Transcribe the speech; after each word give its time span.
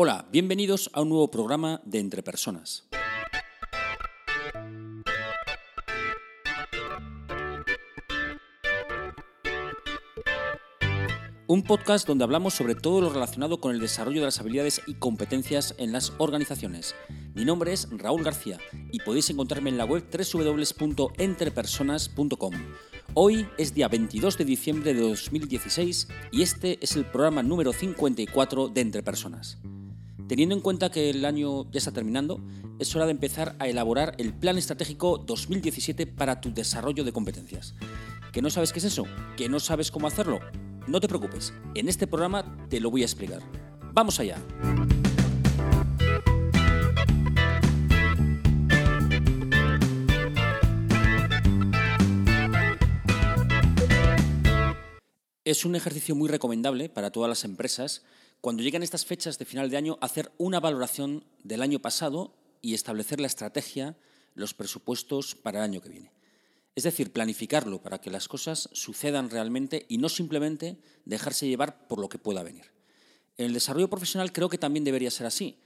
Hola, 0.00 0.26
bienvenidos 0.30 0.90
a 0.92 1.02
un 1.02 1.08
nuevo 1.08 1.28
programa 1.28 1.80
de 1.84 1.98
Entre 1.98 2.22
Personas. 2.22 2.88
Un 11.48 11.64
podcast 11.64 12.06
donde 12.06 12.22
hablamos 12.22 12.54
sobre 12.54 12.76
todo 12.76 13.00
lo 13.00 13.10
relacionado 13.10 13.60
con 13.60 13.74
el 13.74 13.80
desarrollo 13.80 14.20
de 14.20 14.26
las 14.26 14.38
habilidades 14.38 14.82
y 14.86 14.94
competencias 14.94 15.74
en 15.78 15.90
las 15.90 16.12
organizaciones. 16.18 16.94
Mi 17.34 17.44
nombre 17.44 17.72
es 17.72 17.88
Raúl 17.90 18.22
García 18.22 18.58
y 18.92 19.00
podéis 19.00 19.30
encontrarme 19.30 19.70
en 19.70 19.78
la 19.78 19.84
web 19.84 20.04
www.entrepersonas.com. 20.08 22.54
Hoy 23.14 23.48
es 23.58 23.74
día 23.74 23.88
22 23.88 24.38
de 24.38 24.44
diciembre 24.44 24.94
de 24.94 25.00
2016 25.00 26.06
y 26.30 26.42
este 26.42 26.78
es 26.80 26.94
el 26.94 27.04
programa 27.04 27.42
número 27.42 27.72
54 27.72 28.68
de 28.68 28.80
Entre 28.80 29.02
Personas. 29.02 29.58
Teniendo 30.28 30.54
en 30.54 30.60
cuenta 30.60 30.90
que 30.90 31.08
el 31.08 31.24
año 31.24 31.64
ya 31.70 31.78
está 31.78 31.90
terminando, 31.90 32.44
es 32.78 32.94
hora 32.94 33.06
de 33.06 33.12
empezar 33.12 33.56
a 33.58 33.66
elaborar 33.66 34.14
el 34.18 34.34
Plan 34.34 34.58
Estratégico 34.58 35.16
2017 35.16 36.06
para 36.06 36.42
tu 36.42 36.52
desarrollo 36.52 37.02
de 37.02 37.12
competencias. 37.12 37.74
¿Que 38.30 38.42
no 38.42 38.50
sabes 38.50 38.74
qué 38.74 38.78
es 38.78 38.84
eso? 38.84 39.06
¿Que 39.38 39.48
no 39.48 39.58
sabes 39.58 39.90
cómo 39.90 40.06
hacerlo? 40.06 40.40
No 40.86 41.00
te 41.00 41.08
preocupes, 41.08 41.54
en 41.74 41.88
este 41.88 42.06
programa 42.06 42.68
te 42.68 42.78
lo 42.78 42.90
voy 42.90 43.00
a 43.00 43.06
explicar. 43.06 43.40
¡Vamos 43.94 44.20
allá! 44.20 44.36
Es 55.42 55.64
un 55.64 55.74
ejercicio 55.74 56.14
muy 56.14 56.28
recomendable 56.28 56.90
para 56.90 57.12
todas 57.12 57.30
las 57.30 57.44
empresas 57.44 58.02
cuando 58.40 58.62
llegan 58.62 58.82
estas 58.82 59.04
fechas 59.04 59.38
de 59.38 59.44
final 59.44 59.70
de 59.70 59.76
año, 59.76 59.98
hacer 60.00 60.32
una 60.38 60.60
valoración 60.60 61.24
del 61.42 61.62
año 61.62 61.80
pasado 61.80 62.34
y 62.62 62.74
establecer 62.74 63.20
la 63.20 63.26
estrategia, 63.26 63.96
los 64.34 64.54
presupuestos 64.54 65.34
para 65.34 65.58
el 65.58 65.64
año 65.64 65.80
que 65.80 65.88
viene. 65.88 66.12
Es 66.76 66.84
decir, 66.84 67.12
planificarlo 67.12 67.82
para 67.82 68.00
que 68.00 68.10
las 68.10 68.28
cosas 68.28 68.68
sucedan 68.72 69.30
realmente 69.30 69.84
y 69.88 69.98
no 69.98 70.08
simplemente 70.08 70.78
dejarse 71.04 71.48
llevar 71.48 71.88
por 71.88 71.98
lo 71.98 72.08
que 72.08 72.18
pueda 72.18 72.44
venir. 72.44 72.70
En 73.36 73.46
el 73.46 73.54
desarrollo 73.54 73.90
profesional 73.90 74.32
creo 74.32 74.48
que 74.48 74.58
también 74.58 74.84
debería 74.84 75.10
ser 75.10 75.26
así. 75.26 75.58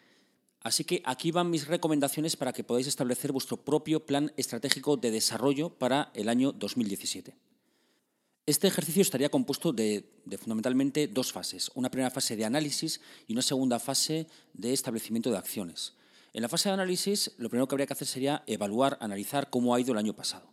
Así 0.60 0.84
que 0.84 1.02
aquí 1.04 1.30
van 1.30 1.50
mis 1.50 1.66
recomendaciones 1.66 2.36
para 2.36 2.52
que 2.52 2.64
podáis 2.64 2.86
establecer 2.86 3.32
vuestro 3.32 3.58
propio 3.58 4.06
plan 4.06 4.32
estratégico 4.36 4.96
de 4.96 5.10
desarrollo 5.10 5.70
para 5.70 6.10
el 6.14 6.28
año 6.28 6.52
2017. 6.52 7.34
Este 8.44 8.66
ejercicio 8.66 9.02
estaría 9.02 9.28
compuesto 9.28 9.72
de, 9.72 10.04
fundamentalmente 10.38 11.06
dos 11.06 11.30
fases. 11.30 11.70
Una 11.76 11.92
primera 11.92 12.10
fase 12.10 12.34
de 12.34 12.44
análisis 12.44 13.00
y 13.28 13.34
una 13.34 13.42
segunda 13.42 13.78
fase 13.78 14.26
de 14.52 14.72
establecimiento 14.72 15.30
de 15.30 15.38
acciones. 15.38 15.94
En 16.32 16.42
la 16.42 16.48
fase 16.48 16.68
de 16.68 16.72
análisis, 16.72 17.30
lo 17.38 17.48
primero 17.48 17.68
que 17.68 17.74
habría 17.76 17.86
que 17.86 17.92
hacer 17.92 18.08
sería 18.08 18.42
evaluar, 18.48 18.98
analizar 19.00 19.48
cómo 19.48 19.74
ha 19.74 19.80
ido 19.80 19.92
el 19.92 19.98
año 19.98 20.16
pasado. 20.16 20.50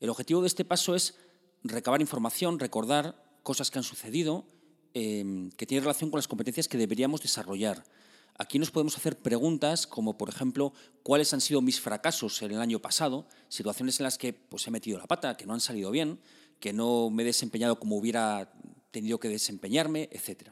El 0.00 0.08
objetivo 0.08 0.40
de 0.40 0.46
este 0.46 0.64
paso 0.64 0.94
es 0.94 1.16
recabar 1.62 2.00
información, 2.00 2.58
recordar 2.58 3.22
cosas 3.42 3.70
que 3.70 3.78
han 3.78 3.84
sucedido, 3.84 4.46
em, 4.94 5.50
que 5.50 5.66
tienen 5.66 5.84
relación 5.84 6.10
con 6.10 6.18
las 6.18 6.28
competencias 6.28 6.66
que 6.66 6.78
deberíamos 6.78 7.20
desarrollar. 7.20 7.84
Aquí 8.38 8.58
nos 8.58 8.70
podemos 8.70 8.96
hacer 8.96 9.18
preguntas 9.18 9.86
como, 9.86 10.16
por 10.16 10.30
ejemplo, 10.30 10.72
cuáles 11.02 11.34
han 11.34 11.42
sido 11.42 11.60
mis 11.60 11.78
fracasos 11.78 12.40
en 12.40 12.52
el 12.52 12.60
año 12.60 12.78
pasado, 12.78 13.26
situaciones 13.48 14.00
en 14.00 14.04
las 14.04 14.16
que 14.16 14.32
pues, 14.32 14.66
he 14.66 14.70
metido 14.70 14.96
la 14.96 15.06
pata, 15.06 15.36
que 15.36 15.44
no 15.44 15.52
han 15.52 15.60
salido 15.60 15.90
bien, 15.90 16.20
que 16.60 16.72
no 16.72 17.10
me 17.10 17.22
he 17.22 17.26
desempeñado 17.26 17.78
como 17.78 17.96
hubiera 17.96 18.52
tenido 18.90 19.18
que 19.18 19.28
desempeñarme, 19.28 20.08
etc. 20.12 20.50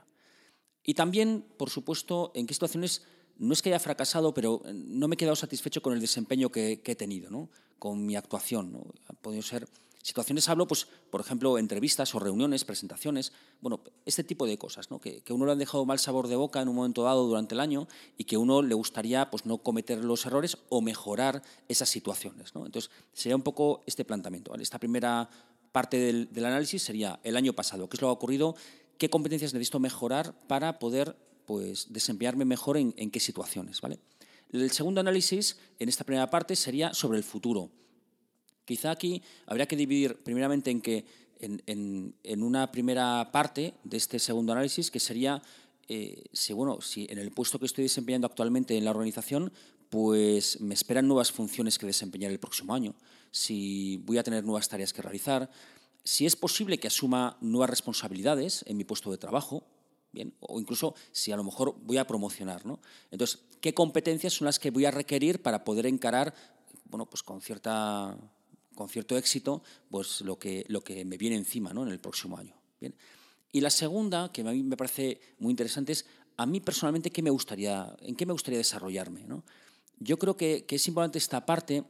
Y 0.82 0.94
también, 0.94 1.44
por 1.56 1.70
supuesto, 1.70 2.32
en 2.34 2.46
qué 2.46 2.54
situaciones 2.54 3.02
no 3.38 3.52
es 3.52 3.62
que 3.62 3.70
haya 3.70 3.80
fracasado, 3.80 4.32
pero 4.32 4.62
no 4.72 5.08
me 5.08 5.14
he 5.14 5.18
quedado 5.18 5.36
satisfecho 5.36 5.82
con 5.82 5.92
el 5.92 6.00
desempeño 6.00 6.50
que, 6.50 6.80
he 6.84 6.94
tenido, 6.94 7.30
¿no? 7.30 7.50
con 7.78 8.06
mi 8.06 8.16
actuación. 8.16 8.72
¿no? 8.72 9.42
Ser 9.42 9.68
situaciones, 10.06 10.48
hablo, 10.48 10.68
pues, 10.68 10.86
por 11.10 11.20
ejemplo, 11.20 11.58
entrevistas 11.58 12.14
o 12.14 12.20
reuniones, 12.20 12.64
presentaciones, 12.64 13.32
bueno, 13.60 13.80
este 14.04 14.22
tipo 14.22 14.46
de 14.46 14.56
cosas, 14.56 14.88
que, 15.02 15.22
que 15.22 15.32
uno 15.32 15.46
le 15.46 15.52
han 15.52 15.58
dejado 15.58 15.84
mal 15.84 15.98
sabor 15.98 16.28
de 16.28 16.36
boca 16.36 16.62
en 16.62 16.68
un 16.68 16.76
momento 16.76 17.02
dado 17.02 17.26
durante 17.26 17.56
el 17.56 17.60
año 17.60 17.88
y 18.16 18.22
que 18.22 18.36
uno 18.36 18.62
le 18.62 18.74
gustaría 18.76 19.28
pues, 19.30 19.46
no 19.46 19.58
cometer 19.58 20.04
los 20.04 20.24
errores 20.24 20.58
o 20.68 20.80
mejorar 20.80 21.42
esas 21.68 21.88
situaciones. 21.88 22.54
¿no? 22.54 22.64
Entonces, 22.66 22.92
sería 23.12 23.34
un 23.34 23.42
poco 23.42 23.82
este 23.86 24.04
planteamiento. 24.04 24.54
Esta 24.54 24.78
primera 24.78 25.28
parte 25.76 25.98
del, 25.98 26.46
análisis 26.46 26.82
sería 26.82 27.20
el 27.22 27.36
año 27.36 27.52
pasado, 27.52 27.86
qué 27.86 27.98
es 27.98 28.00
lo 28.00 28.08
que 28.08 28.12
ha 28.12 28.12
ocurrido, 28.12 28.56
qué 28.96 29.10
competencias 29.10 29.52
necesito 29.52 29.78
mejorar 29.78 30.32
para 30.48 30.78
poder 30.78 31.14
pues, 31.44 31.92
desempeñarme 31.92 32.46
mejor 32.46 32.78
en, 32.78 33.10
qué 33.10 33.20
situaciones. 33.20 33.82
¿vale? 33.82 33.98
El 34.50 34.70
segundo 34.70 35.02
análisis, 35.02 35.58
en 35.78 35.90
esta 35.90 36.02
primera 36.02 36.30
parte, 36.30 36.56
sería 36.56 36.94
sobre 36.94 37.18
el 37.18 37.24
futuro. 37.24 37.68
Quizá 38.64 38.90
aquí 38.90 39.20
habría 39.44 39.66
que 39.66 39.76
dividir 39.76 40.16
primeramente 40.16 40.70
en 40.70 40.80
que 40.80 41.04
en, 41.40 42.42
una 42.42 42.72
primera 42.72 43.30
parte 43.30 43.74
de 43.84 43.98
este 43.98 44.18
segundo 44.18 44.52
análisis, 44.52 44.90
que 44.90 44.98
sería 44.98 45.42
eh, 45.88 46.24
si, 46.32 46.54
bueno, 46.54 46.80
si 46.80 47.06
en 47.10 47.18
el 47.18 47.32
puesto 47.32 47.58
que 47.58 47.66
estoy 47.66 47.84
desempeñando 47.84 48.26
actualmente 48.26 48.78
en 48.78 48.86
la 48.86 48.92
organización, 48.92 49.52
pues 49.90 50.58
me 50.58 50.72
esperan 50.72 51.06
nuevas 51.06 51.30
funciones 51.30 51.78
que 51.78 51.84
desempeñar 51.84 52.32
el 52.32 52.40
próximo 52.40 52.74
año 52.74 52.94
si 53.36 53.98
voy 53.98 54.16
a 54.16 54.22
tener 54.22 54.44
nuevas 54.44 54.66
tareas 54.66 54.94
que 54.94 55.02
realizar, 55.02 55.50
si 56.04 56.24
es 56.24 56.36
posible 56.36 56.78
que 56.78 56.86
asuma 56.86 57.36
nuevas 57.42 57.68
responsabilidades 57.68 58.64
en 58.66 58.78
mi 58.78 58.84
puesto 58.84 59.10
de 59.10 59.18
trabajo, 59.18 59.66
bien, 60.10 60.34
o 60.40 60.58
incluso 60.58 60.94
si 61.12 61.32
a 61.32 61.36
lo 61.36 61.44
mejor 61.44 61.74
voy 61.82 61.98
a 61.98 62.06
promocionar, 62.06 62.64
¿no? 62.64 62.80
Entonces, 63.10 63.40
¿qué 63.60 63.74
competencias 63.74 64.32
son 64.32 64.46
las 64.46 64.58
que 64.58 64.70
voy 64.70 64.86
a 64.86 64.90
requerir 64.90 65.42
para 65.42 65.64
poder 65.64 65.84
encarar, 65.84 66.34
bueno, 66.86 67.04
pues 67.04 67.22
con 67.22 67.42
cierta 67.42 68.16
con 68.74 68.88
cierto 68.88 69.16
éxito, 69.16 69.62
pues 69.90 70.20
lo 70.20 70.38
que, 70.38 70.64
lo 70.68 70.82
que 70.82 71.04
me 71.04 71.16
viene 71.16 71.36
encima 71.36 71.72
¿no? 71.72 71.82
en 71.82 71.88
el 71.88 71.98
próximo 71.98 72.36
año. 72.36 72.54
Bien. 72.78 72.94
Y 73.50 73.60
la 73.60 73.70
segunda, 73.70 74.30
que 74.30 74.42
a 74.42 74.44
mí 74.44 74.62
me 74.62 74.76
parece 74.76 75.18
muy 75.38 75.50
interesante, 75.50 75.92
es 75.92 76.04
a 76.36 76.44
mí 76.44 76.60
personalmente 76.60 77.10
¿qué 77.10 77.22
me 77.22 77.30
gustaría, 77.30 77.96
en 78.00 78.14
qué 78.14 78.26
me 78.26 78.32
gustaría 78.32 78.58
desarrollarme. 78.58 79.24
¿no? 79.24 79.44
Yo 79.98 80.18
creo 80.18 80.36
que, 80.36 80.66
que 80.66 80.76
es 80.76 80.86
importante 80.86 81.16
esta 81.16 81.46
parte 81.46 81.84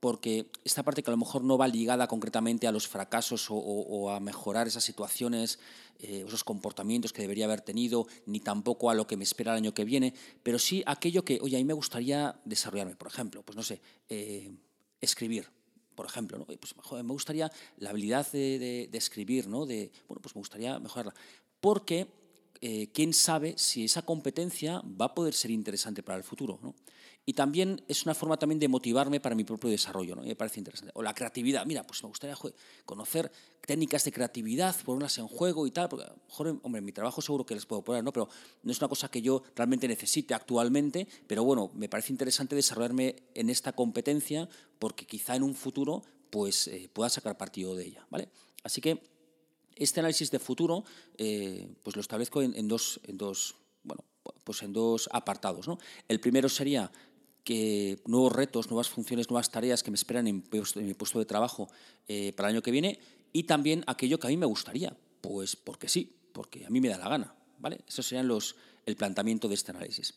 porque 0.00 0.50
esta 0.64 0.82
parte 0.82 1.02
que 1.02 1.10
a 1.10 1.12
lo 1.12 1.18
mejor 1.18 1.42
no 1.42 1.58
va 1.58 1.66
ligada 1.66 2.06
concretamente 2.06 2.66
a 2.66 2.72
los 2.72 2.86
fracasos 2.86 3.46
o, 3.50 4.10
a 4.10 4.20
mejorar 4.20 4.68
esas 4.68 4.84
situaciones, 4.84 5.58
eh, 5.98 6.24
esos 6.26 6.44
comportamientos 6.44 7.12
que 7.12 7.22
debería 7.22 7.46
haber 7.46 7.62
tenido, 7.62 8.06
ni 8.26 8.40
tampoco 8.40 8.90
a 8.90 8.94
lo 8.94 9.06
que 9.06 9.16
me 9.16 9.24
espera 9.24 9.52
el 9.52 9.58
año 9.58 9.74
que 9.74 9.84
viene, 9.84 10.14
pero 10.42 10.58
sí 10.58 10.82
aquello 10.86 11.24
que, 11.24 11.40
oye, 11.42 11.56
a 11.56 11.58
mí 11.58 11.64
me 11.64 11.72
gustaría 11.72 12.38
desarrollarme, 12.44 12.94
por 12.94 13.08
ejemplo, 13.08 13.42
pues 13.42 13.56
no 13.56 13.62
sé, 13.62 13.80
eh, 14.08 14.50
escribir, 15.00 15.48
por 15.94 16.06
ejemplo, 16.06 16.38
¿no? 16.38 16.46
pues, 16.46 16.74
me 16.92 17.12
gustaría 17.12 17.50
la 17.78 17.90
habilidad 17.90 18.30
de, 18.30 18.88
escribir, 18.92 19.48
¿no? 19.48 19.66
De, 19.66 19.90
bueno, 20.06 20.22
pues 20.22 20.34
me 20.36 20.40
gustaría 20.40 20.78
mejorarla, 20.78 21.14
porque 21.60 22.06
eh, 22.60 22.88
quién 22.92 23.12
sabe 23.12 23.54
si 23.58 23.84
esa 23.84 24.02
competencia 24.02 24.80
va 25.00 25.06
a 25.06 25.14
poder 25.14 25.34
ser 25.34 25.50
interesante 25.50 26.04
para 26.04 26.18
el 26.18 26.24
futuro. 26.24 26.60
Y 27.28 27.34
también 27.34 27.84
es 27.88 28.06
una 28.06 28.14
forma 28.14 28.38
también 28.38 28.58
de 28.58 28.68
motivarme 28.68 29.20
para 29.20 29.34
mi 29.34 29.44
propio 29.44 29.68
desarrollo, 29.68 30.16
¿no? 30.16 30.22
me 30.22 30.34
parece 30.34 30.60
interesante. 30.60 30.92
O 30.94 31.02
la 31.02 31.12
creatividad, 31.12 31.66
mira, 31.66 31.86
pues 31.86 32.02
me 32.02 32.08
gustaría 32.08 32.34
conocer 32.86 33.30
técnicas 33.66 34.02
de 34.04 34.12
creatividad, 34.12 34.74
ponerlas 34.82 35.18
en 35.18 35.28
juego 35.28 35.66
y 35.66 35.70
tal, 35.70 35.90
porque 35.90 36.06
hombre, 36.38 36.78
en 36.78 36.84
mi 36.86 36.92
trabajo 36.92 37.20
seguro 37.20 37.44
que 37.44 37.54
les 37.54 37.66
puedo 37.66 37.82
poner, 37.82 38.02
¿no? 38.02 38.14
Pero 38.14 38.30
no 38.62 38.72
es 38.72 38.78
una 38.80 38.88
cosa 38.88 39.10
que 39.10 39.20
yo 39.20 39.42
realmente 39.54 39.86
necesite 39.86 40.32
actualmente, 40.32 41.06
pero 41.26 41.44
bueno, 41.44 41.70
me 41.74 41.90
parece 41.90 42.14
interesante 42.14 42.56
desarrollarme 42.56 43.16
en 43.34 43.50
esta 43.50 43.72
competencia 43.72 44.48
porque 44.78 45.04
quizá 45.04 45.36
en 45.36 45.42
un 45.42 45.54
futuro 45.54 46.02
pues 46.30 46.66
eh, 46.68 46.88
pueda 46.90 47.10
sacar 47.10 47.36
partido 47.36 47.76
de 47.76 47.88
ella, 47.88 48.06
¿vale? 48.08 48.30
Así 48.64 48.80
que 48.80 49.02
este 49.76 50.00
análisis 50.00 50.30
de 50.30 50.38
futuro 50.38 50.82
eh, 51.18 51.68
pues 51.82 51.94
lo 51.94 52.00
establezco 52.00 52.40
en, 52.40 52.68
dos, 52.68 53.00
en 53.04 53.18
dos, 53.18 53.54
bueno, 53.82 54.02
pues 54.44 54.62
en 54.62 54.72
dos 54.72 55.10
apartados, 55.12 55.68
¿no? 55.68 55.78
El 56.08 56.20
primero 56.20 56.48
sería 56.48 56.90
que 57.44 58.00
nuevos 58.06 58.32
retos, 58.32 58.70
nuevas 58.70 58.88
funciones, 58.88 59.30
nuevas 59.30 59.50
tareas 59.50 59.82
que 59.82 59.90
me 59.90 59.96
esperan 59.96 60.26
en, 60.26 60.44
mi 60.76 60.94
puesto 60.94 61.18
de 61.18 61.24
trabajo 61.24 61.68
eh, 62.06 62.32
para 62.36 62.48
el 62.48 62.56
año 62.56 62.62
que 62.62 62.70
viene 62.70 62.98
y 63.32 63.44
también 63.44 63.84
aquello 63.86 64.18
que 64.18 64.26
a 64.26 64.30
mí 64.30 64.36
me 64.36 64.46
gustaría, 64.46 64.96
pues 65.20 65.56
porque 65.56 65.88
sí, 65.88 66.16
porque 66.32 66.66
a 66.66 66.70
mí 66.70 66.80
me 66.80 66.88
da 66.88 66.98
la 66.98 67.08
gana, 67.08 67.34
¿vale? 67.58 67.80
Eso 67.86 68.02
serían 68.02 68.28
los, 68.28 68.56
el 68.86 68.96
planteamiento 68.96 69.48
de 69.48 69.54
este 69.54 69.70
análisis. 69.70 70.14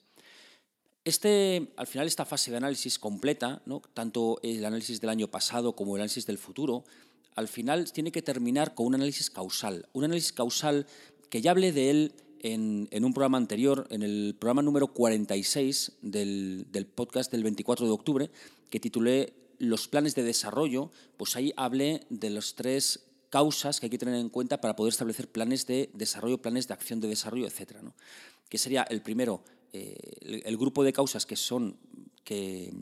Este, 1.04 1.74
al 1.78 1.88
final, 1.88 2.06
esta 2.06 2.26
fase 2.26 2.52
de 2.52 2.58
análisis 2.58 3.00
completa, 3.00 3.62
¿no? 3.66 3.82
tanto 3.94 4.40
el 4.44 4.64
análisis 4.64 5.02
del 5.02 5.10
año 5.10 5.28
pasado 5.30 5.76
como 5.76 5.96
el 5.96 6.02
análisis 6.02 6.28
del 6.28 6.38
futuro, 6.38 6.84
al 7.36 7.48
final 7.48 7.92
tiene 7.92 8.12
que 8.12 8.22
terminar 8.22 8.76
con 8.76 8.86
un 8.86 8.96
análisis 8.96 9.30
causal. 9.32 9.88
Un 9.94 10.04
análisis 10.04 10.32
causal 10.32 10.86
que 11.30 11.42
ya 11.42 11.52
hablé 11.52 11.72
de 11.72 11.90
él 11.90 12.14
en, 12.44 13.06
un 13.06 13.14
programa 13.14 13.38
anterior, 13.38 13.88
en 13.90 14.02
el 14.02 14.36
programa 14.40 14.62
número 14.62 14.88
46 14.88 15.94
del, 16.02 16.66
podcast 16.96 17.32
del 17.32 17.44
24 17.44 17.86
de 17.86 17.92
octubre, 17.92 18.32
que 18.70 18.80
titulé 18.80 19.34
Los 19.60 19.88
planes 19.88 20.16
de 20.16 20.24
desarrollo, 20.24 20.92
pues 21.18 21.36
ahí 21.36 21.54
hablé 21.56 22.02
de 22.10 22.30
las 22.32 22.56
tres 22.56 23.06
causas 23.30 23.80
que 23.80 23.86
hay 23.86 23.90
que 23.90 23.98
tener 23.98 24.16
en 24.16 24.30
cuenta 24.30 24.60
para 24.60 24.76
poder 24.76 24.92
establecer 24.92 25.28
planes 25.32 25.68
de 25.68 25.90
desarrollo, 25.94 26.42
planes 26.42 26.68
de 26.68 26.74
acción 26.74 27.00
de 27.00 27.08
desarrollo, 27.08 27.48
etc. 27.48 27.78
¿no? 27.82 27.94
Que 28.50 28.58
sería 28.58 28.84
el 28.84 29.02
primero, 29.02 29.44
eh, 29.72 29.96
el, 30.22 30.58
grupo 30.58 30.84
de 30.84 30.94
causas 30.94 31.26
que 31.26 31.36
son 31.36 31.78
que, 32.24 32.74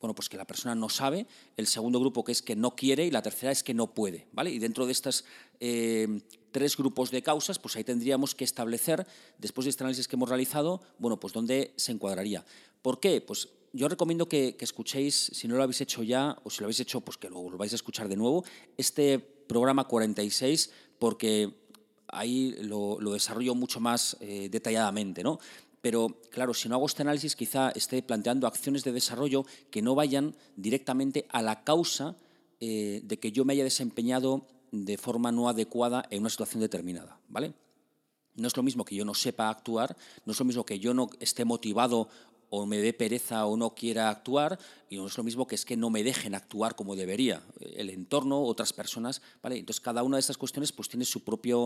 bueno, 0.00 0.14
pues 0.14 0.28
que 0.28 0.36
la 0.36 0.46
persona 0.46 0.74
no 0.74 0.88
sabe, 0.88 1.26
el 1.56 1.66
segundo 1.66 2.00
grupo 2.00 2.24
que 2.24 2.32
es 2.32 2.42
que 2.42 2.56
no 2.56 2.74
quiere 2.74 3.06
y 3.06 3.10
la 3.10 3.22
tercera 3.22 3.52
es 3.52 3.62
que 3.62 3.74
no 3.74 3.94
puede, 3.94 4.26
¿vale? 4.32 4.50
Y 4.50 4.58
dentro 4.58 4.86
de 4.86 4.92
estos 4.92 5.24
eh, 5.60 6.22
tres 6.52 6.76
grupos 6.76 7.10
de 7.10 7.22
causas, 7.22 7.58
pues 7.58 7.76
ahí 7.76 7.84
tendríamos 7.84 8.34
que 8.34 8.44
establecer, 8.44 9.06
después 9.38 9.64
de 9.64 9.70
este 9.70 9.82
análisis 9.82 10.06
que 10.06 10.16
hemos 10.16 10.28
realizado, 10.28 10.82
bueno, 10.98 11.18
pues 11.18 11.32
dónde 11.32 11.72
se 11.76 11.92
encuadraría. 11.92 12.44
¿Por 12.82 13.00
qué? 13.00 13.20
Pues 13.20 13.48
yo 13.72 13.88
recomiendo 13.88 14.28
que, 14.28 14.56
escuchéis, 14.60 15.30
si 15.32 15.48
no 15.48 15.56
lo 15.56 15.62
habéis 15.62 15.80
hecho 15.80 16.02
ya, 16.02 16.38
o 16.44 16.50
si 16.50 16.60
lo 16.60 16.66
habéis 16.66 16.80
hecho, 16.80 17.00
pues 17.00 17.16
que 17.16 17.30
lo 17.30 17.42
vais 17.56 17.72
a 17.72 17.76
escuchar 17.76 18.08
de 18.08 18.16
nuevo, 18.16 18.44
este 18.76 19.18
programa 19.18 19.84
46, 19.84 20.70
porque 20.98 21.54
ahí 22.08 22.54
lo, 22.60 22.98
desarrollo 23.12 23.54
mucho 23.54 23.80
más 23.80 24.16
eh, 24.20 24.48
detalladamente, 24.50 25.22
¿no? 25.22 25.38
Pero 25.80 26.20
claro, 26.30 26.54
si 26.54 26.68
no 26.68 26.76
hago 26.76 26.86
este 26.86 27.02
análisis, 27.02 27.34
quizá 27.34 27.70
esté 27.70 28.02
planteando 28.02 28.46
acciones 28.46 28.84
de 28.84 28.92
desarrollo 28.92 29.44
que 29.70 29.82
no 29.82 29.96
vayan 29.96 30.36
directamente 30.54 31.26
a 31.30 31.42
la 31.42 31.64
causa 31.64 32.14
eh, 32.60 33.00
de 33.02 33.18
que 33.18 33.32
yo 33.32 33.44
me 33.44 33.54
haya 33.54 33.64
desempeñado 33.64 34.46
de 34.72 34.96
forma 34.96 35.30
no 35.30 35.48
adecuada 35.48 36.04
en 36.10 36.22
una 36.22 36.30
situación 36.30 36.60
determinada, 36.60 37.20
¿vale? 37.28 37.54
No 38.34 38.48
es 38.48 38.56
lo 38.56 38.62
mismo 38.62 38.84
que 38.84 38.96
yo 38.96 39.04
no 39.04 39.14
sepa 39.14 39.50
actuar, 39.50 39.96
no 40.24 40.32
es 40.32 40.38
lo 40.38 40.46
mismo 40.46 40.64
que 40.64 40.78
yo 40.78 40.94
no 40.94 41.10
esté 41.20 41.44
motivado 41.44 42.08
o 42.54 42.66
me 42.66 42.78
dé 42.78 42.92
pereza 42.92 43.46
o 43.46 43.56
no 43.56 43.74
quiera 43.74 44.10
actuar, 44.10 44.58
y 44.90 44.96
no 44.96 45.06
es 45.06 45.16
lo 45.16 45.24
mismo 45.24 45.46
que 45.46 45.54
es 45.54 45.64
que 45.64 45.74
no 45.74 45.88
me 45.88 46.04
dejen 46.04 46.34
actuar 46.34 46.76
como 46.76 46.96
debería, 46.96 47.42
el 47.60 47.88
entorno, 47.88 48.42
otras 48.42 48.74
personas, 48.74 49.22
¿vale? 49.42 49.56
Entonces 49.56 49.80
cada 49.80 50.02
una 50.02 50.18
de 50.18 50.20
estas 50.20 50.36
cuestiones 50.36 50.70
pues 50.70 50.88
tiene 50.90 51.06
su 51.06 51.24
propia 51.24 51.56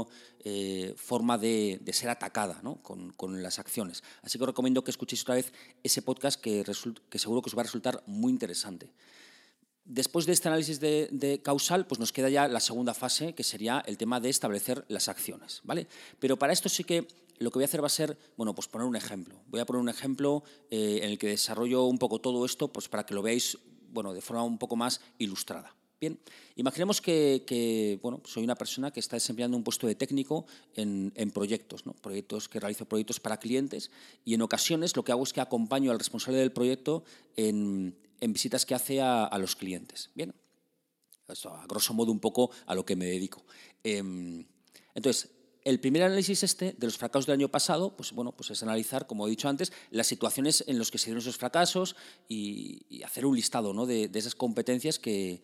eh, 0.44 0.94
forma 0.96 1.38
de, 1.38 1.80
ser 1.92 2.08
atacada 2.08 2.60
¿no? 2.62 2.76
con, 2.82 3.10
con, 3.12 3.42
las 3.42 3.58
acciones. 3.58 4.04
Así 4.22 4.38
que 4.38 4.44
os 4.44 4.48
recomiendo 4.48 4.84
que 4.84 4.92
escuchéis 4.92 5.22
otra 5.22 5.34
vez 5.34 5.52
ese 5.82 6.02
podcast 6.02 6.40
que, 6.40 6.64
que 7.10 7.18
seguro 7.18 7.42
que 7.42 7.50
os 7.50 7.56
va 7.56 7.62
a 7.62 7.64
resultar 7.64 8.04
muy 8.06 8.30
interesante. 8.30 8.92
Después 9.86 10.26
de 10.26 10.32
este 10.32 10.48
análisis 10.48 10.80
de, 10.80 11.40
causal, 11.44 11.86
pues 11.86 12.00
nos 12.00 12.12
queda 12.12 12.28
ya 12.28 12.48
la 12.48 12.58
segunda 12.58 12.92
fase, 12.92 13.34
que 13.34 13.44
sería 13.44 13.84
el 13.86 13.96
tema 13.96 14.18
de 14.18 14.28
establecer 14.28 14.84
las 14.88 15.08
acciones, 15.08 15.60
¿vale? 15.62 15.86
Pero 16.18 16.36
para 16.36 16.52
esto 16.52 16.68
sí 16.68 16.82
que 16.82 17.06
lo 17.38 17.52
que 17.52 17.58
voy 17.58 17.64
a 17.64 17.66
hacer 17.66 17.82
va 17.82 17.86
a 17.86 17.90
ser, 17.90 18.18
bueno, 18.36 18.52
pues 18.52 18.66
poner 18.66 18.88
un 18.88 18.96
ejemplo. 18.96 19.36
Voy 19.46 19.60
a 19.60 19.66
poner 19.66 19.80
un 19.80 19.88
ejemplo 19.88 20.42
eh, 20.70 21.00
en 21.02 21.10
el 21.10 21.18
que 21.18 21.28
desarrollo 21.28 21.84
un 21.84 21.98
poco 21.98 22.20
todo 22.20 22.44
esto, 22.44 22.66
pues 22.66 22.88
para 22.88 23.06
que 23.06 23.14
lo 23.14 23.22
veáis, 23.22 23.58
bueno, 23.92 24.12
de 24.12 24.20
forma 24.20 24.42
un 24.42 24.58
poco 24.58 24.74
más 24.74 25.00
ilustrada. 25.18 25.72
Bien, 26.00 26.18
imaginemos 26.56 27.00
que, 27.00 27.98
bueno, 28.02 28.20
soy 28.24 28.44
una 28.44 28.54
persona 28.54 28.90
que 28.90 29.00
está 29.00 29.16
desempeñando 29.16 29.56
un 29.56 29.62
puesto 29.62 29.86
de 29.86 29.94
técnico 29.94 30.46
en, 30.74 31.12
proyectos, 31.32 31.86
¿no? 31.86 31.94
proyectos 31.94 32.48
que 32.48 32.60
realizo 32.60 32.84
proyectos 32.84 33.18
para 33.18 33.38
clientes 33.38 33.90
y 34.24 34.34
en 34.34 34.42
ocasiones 34.42 34.94
lo 34.94 35.04
que 35.04 35.12
hago 35.12 35.22
es 35.22 35.32
que 35.32 35.40
acompaño 35.40 35.90
al 35.90 35.98
responsable 35.98 36.38
del 36.38 36.52
proyecto 36.52 37.02
en, 37.36 37.96
visitas 38.20 38.66
que 38.66 38.74
hace 38.74 39.00
a, 39.00 39.36
los 39.38 39.56
clientes. 39.56 40.10
Bien, 40.14 40.34
eso 41.28 41.54
a 41.54 41.66
grosso 41.66 41.94
modo 41.94 42.12
un 42.12 42.20
poco 42.20 42.50
a 42.66 42.74
lo 42.74 42.84
que 42.84 42.96
me 42.96 43.06
dedico. 43.06 43.44
Em, 43.82 44.46
entonces, 44.94 45.30
el 45.66 45.80
primer 45.80 46.04
análisis 46.04 46.44
este 46.44 46.76
de 46.78 46.86
los 46.86 46.96
fracasos 46.96 47.26
del 47.26 47.34
año 47.34 47.48
pasado, 47.48 47.96
pues 47.96 48.12
bueno, 48.12 48.30
pues 48.30 48.50
es 48.50 48.62
analizar, 48.62 49.08
como 49.08 49.26
he 49.26 49.30
dicho 49.30 49.48
antes, 49.48 49.72
las 49.90 50.06
situaciones 50.06 50.62
en 50.68 50.78
las 50.78 50.92
que 50.92 50.98
se 50.98 51.06
dieron 51.06 51.20
esos 51.20 51.38
fracasos 51.38 51.96
y, 52.28 53.02
hacer 53.02 53.26
un 53.26 53.34
listado 53.34 53.74
¿no? 53.74 53.84
de, 53.84 54.08
esas 54.14 54.36
competencias 54.36 55.00
que, 55.00 55.42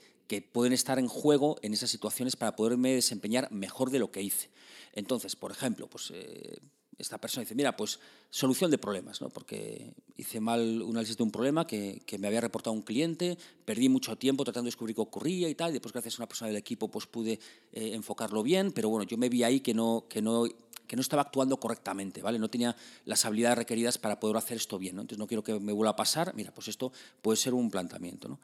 pueden 0.53 0.73
estar 0.73 0.99
en 0.99 1.09
juego 1.09 1.59
en 1.61 1.75
esas 1.75 1.91
situaciones 1.91 2.37
para 2.37 2.57
poderme 2.57 2.95
desempeñar 2.95 3.53
mejor 3.53 3.91
de 3.91 3.99
lo 3.99 4.11
que 4.11 4.23
hice. 4.23 4.49
Entonces, 4.95 5.37
por 5.37 5.51
ejemplo, 5.51 5.91
pues 5.91 6.11
eh, 6.15 6.59
esta 7.03 7.19
persona 7.19 7.43
dice, 7.43 7.55
mira, 7.55 7.77
pues 7.77 7.99
solución 8.31 8.71
de 8.71 8.79
problemas, 8.79 9.21
¿no? 9.21 9.29
porque 9.29 9.93
hice 10.17 10.41
mal 10.41 10.83
un 10.83 10.93
análisis 10.93 11.17
de 11.17 11.23
un 11.23 11.31
problema 11.31 11.67
que, 11.67 12.01
me 12.19 12.27
había 12.29 12.41
reportado 12.41 12.73
un 12.73 12.83
cliente, 12.83 13.37
perdí 13.65 13.89
mucho 13.89 14.17
tiempo 14.17 14.45
tratando 14.45 14.67
de 14.67 14.69
descubrir 14.69 14.95
qué 14.95 15.03
ocurría 15.03 15.49
y 15.49 15.55
tal, 15.55 15.71
y 15.71 15.73
después 15.75 15.93
gracias 15.93 16.15
a 16.15 16.23
una 16.23 16.29
persona 16.29 16.49
del 16.49 16.57
equipo 16.57 16.89
pues 16.89 17.07
pude 17.07 17.33
eh, 17.73 17.95
enfocarlo 17.95 18.43
bien, 18.43 18.73
pero 18.73 18.89
bueno, 18.89 19.05
yo 19.05 19.17
me 19.17 19.29
vi 19.29 19.43
ahí 19.43 19.61
que 19.61 19.75
no, 19.75 20.07
que 20.09 20.23
no 20.23 20.45
que 20.87 20.97
no 20.97 21.01
estaba 21.01 21.23
actuando 21.23 21.57
correctamente, 21.57 22.21
¿vale? 22.21 22.39
No 22.39 22.51
tenía 22.51 22.77
las 23.07 23.25
habilidades 23.25 23.57
requeridas 23.57 23.97
para 23.97 24.21
poder 24.21 24.37
hacer 24.37 24.59
esto 24.59 24.79
bien, 24.79 24.97
¿no? 24.97 25.01
Entonces 25.01 25.19
no 25.19 25.27
quiero 25.27 25.43
que 25.43 25.59
me 25.59 25.73
vuelva 25.73 25.93
a 25.93 25.97
pasar, 25.97 26.35
mira, 26.35 26.53
pues 26.53 26.69
esto 26.69 26.93
puede 27.23 27.39
ser 27.39 27.55
un 27.55 27.71
planteamiento, 27.71 28.29
¿no? 28.29 28.39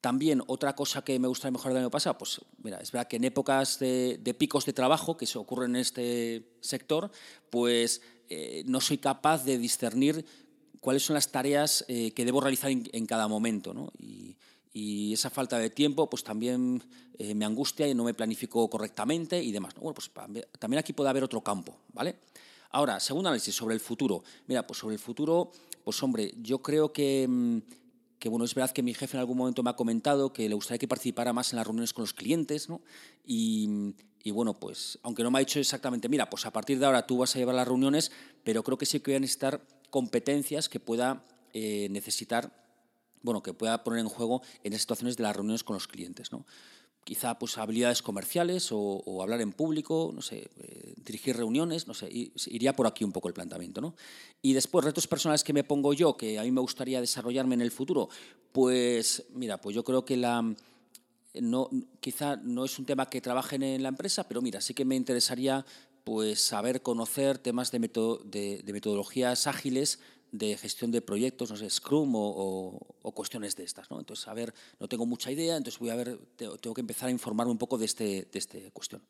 También 0.00 0.42
otra 0.46 0.74
cosa 0.74 1.02
que 1.02 1.18
me 1.18 1.28
gustaría 1.28 1.52
mejorar 1.52 1.74
del 1.74 1.82
año 1.82 1.90
pasado, 1.90 2.16
pues 2.16 2.40
mira, 2.62 2.78
es 2.78 2.90
verdad 2.90 3.06
que 3.06 3.16
en 3.16 3.24
épocas 3.24 3.78
de, 3.78 4.34
picos 4.38 4.64
de 4.64 4.72
trabajo 4.72 5.16
que 5.16 5.26
se 5.26 5.38
ocurren 5.38 5.76
en 5.76 5.82
este 5.82 6.56
sector, 6.60 7.10
pues 7.50 8.00
eh, 8.28 8.62
no 8.66 8.80
soy 8.80 8.96
capaz 8.96 9.44
de 9.44 9.58
discernir 9.58 10.24
cuáles 10.80 11.04
son 11.04 11.14
las 11.14 11.30
tareas 11.30 11.84
eh, 11.88 12.12
que 12.12 12.24
debo 12.24 12.40
realizar 12.40 12.70
en, 12.70 13.06
cada 13.06 13.28
momento. 13.28 13.74
¿no? 13.74 13.92
Y, 13.98 14.36
esa 15.12 15.28
falta 15.28 15.58
de 15.58 15.68
tiempo 15.68 16.08
pues 16.08 16.22
también 16.22 16.82
eh, 17.18 17.34
me 17.34 17.44
angustia 17.44 17.86
y 17.88 17.94
no 17.94 18.04
me 18.04 18.14
planifico 18.14 18.70
correctamente 18.70 19.42
y 19.42 19.52
demás. 19.52 19.74
Bueno, 19.74 19.92
pues 19.92 20.10
también 20.58 20.78
aquí 20.78 20.92
puede 20.94 21.10
haber 21.10 21.24
otro 21.24 21.42
campo, 21.42 21.76
¿vale? 21.92 22.20
Ahora, 22.70 23.00
segundo 23.00 23.28
análisis 23.28 23.54
sobre 23.54 23.74
el 23.74 23.80
futuro. 23.80 24.22
Mira, 24.46 24.66
pues 24.66 24.78
sobre 24.78 24.94
el 24.94 25.00
futuro, 25.00 25.50
pues 25.84 26.02
hombre, 26.02 26.32
yo 26.38 26.62
creo 26.62 26.92
que... 26.92 27.26
Mm, 27.28 27.58
que 28.20 28.28
bueno, 28.28 28.44
es 28.44 28.54
verdad 28.54 28.70
que 28.70 28.82
mi 28.82 28.92
jefe 28.92 29.16
en 29.16 29.20
algún 29.20 29.38
momento 29.38 29.62
me 29.62 29.70
ha 29.70 29.76
comentado 29.76 30.32
que 30.32 30.46
le 30.46 30.54
gustaría 30.54 30.78
que 30.78 30.86
participara 30.86 31.32
más 31.32 31.52
en 31.52 31.56
las 31.56 31.66
reuniones 31.66 31.94
con 31.94 32.02
los 32.02 32.12
clientes, 32.12 32.68
¿no? 32.68 32.82
Y, 33.24 33.94
bueno, 34.26 34.60
pues 34.60 34.98
aunque 35.02 35.22
no 35.22 35.30
me 35.30 35.38
ha 35.38 35.40
dicho 35.40 35.58
exactamente, 35.58 36.06
mira, 36.10 36.28
pues 36.28 36.44
a 36.44 36.52
partir 36.52 36.78
de 36.78 36.84
ahora 36.84 37.06
tú 37.06 37.16
vas 37.16 37.34
a 37.34 37.38
llevar 37.38 37.54
las 37.54 37.66
reuniones, 37.66 38.12
pero 38.44 38.62
creo 38.62 38.76
que 38.76 38.84
sí 38.84 39.00
que 39.00 39.12
voy 39.12 39.16
a 39.16 39.20
necesitar 39.20 39.62
competencias 39.88 40.68
que 40.68 40.78
pueda 40.78 41.24
eh, 41.54 41.88
necesitar, 41.90 42.52
bueno, 43.22 43.42
que 43.42 43.54
pueda 43.54 43.82
poner 43.82 44.00
en 44.00 44.08
juego 44.10 44.42
en 44.62 44.72
las 44.72 44.82
situaciones 44.82 45.16
de 45.16 45.22
las 45.22 45.34
reuniones 45.34 45.64
con 45.64 45.74
los 45.74 45.88
clientes, 45.88 46.30
¿no? 46.30 46.44
Quizá 47.10 47.36
pues 47.36 47.58
habilidades 47.58 48.02
comerciales 48.02 48.68
o, 48.70 49.20
hablar 49.20 49.40
en 49.40 49.50
público, 49.50 50.12
no 50.14 50.22
sé, 50.22 50.48
eh, 50.60 50.94
dirigir 51.04 51.36
reuniones, 51.36 51.88
no 51.88 51.92
sé, 51.92 52.08
iría 52.08 52.76
por 52.76 52.86
aquí 52.86 53.02
un 53.02 53.10
poco 53.10 53.26
el 53.26 53.34
planteamiento, 53.34 53.80
¿no? 53.80 53.96
Y 54.40 54.52
después, 54.52 54.84
retos 54.84 55.08
personales 55.08 55.42
que 55.42 55.52
me 55.52 55.64
pongo 55.64 55.92
yo, 55.92 56.16
que 56.16 56.38
a 56.38 56.44
mí 56.44 56.52
me 56.52 56.60
gustaría 56.60 57.00
desarrollarme 57.00 57.56
en 57.56 57.62
el 57.62 57.72
futuro, 57.72 58.10
pues 58.52 59.24
mira, 59.34 59.60
pues 59.60 59.74
yo 59.74 59.82
creo 59.82 60.04
que 60.04 60.16
la... 60.16 60.54
No, 61.34 61.68
quizá 61.98 62.36
no 62.36 62.64
es 62.64 62.78
un 62.78 62.84
tema 62.84 63.10
que 63.10 63.20
trabajen 63.20 63.64
en 63.64 63.82
la 63.82 63.88
empresa, 63.88 64.28
pero 64.28 64.40
mira, 64.40 64.60
sí 64.60 64.72
que 64.72 64.84
me 64.84 64.94
interesaría 64.94 65.66
pues 66.04 66.40
saber 66.40 66.80
conocer 66.80 67.38
temas 67.38 67.72
de, 67.72 67.80
de 68.64 68.72
metodologías 68.72 69.48
ágiles 69.48 69.98
de 70.32 70.56
gestión 70.56 70.90
de 70.90 71.02
proyectos, 71.02 71.50
no 71.50 71.56
sé, 71.56 71.68
Scrum 71.68 72.12
o, 72.14 73.12
cuestiones 73.14 73.56
de 73.56 73.64
estas. 73.64 73.90
¿no? 73.90 73.98
Entonces, 73.98 74.26
a 74.28 74.34
ver, 74.34 74.54
no 74.78 74.88
tengo 74.88 75.06
mucha 75.06 75.30
idea, 75.30 75.56
entonces 75.56 75.78
voy 75.78 75.90
a 75.90 75.96
ver, 75.96 76.18
tengo 76.36 76.74
que 76.74 76.80
empezar 76.80 77.08
a 77.08 77.12
informarme 77.12 77.52
un 77.52 77.58
poco 77.58 77.76
de, 77.76 77.86
este, 77.86 78.28
de 78.30 78.38
esta 78.38 78.58
cuestión. 78.72 79.02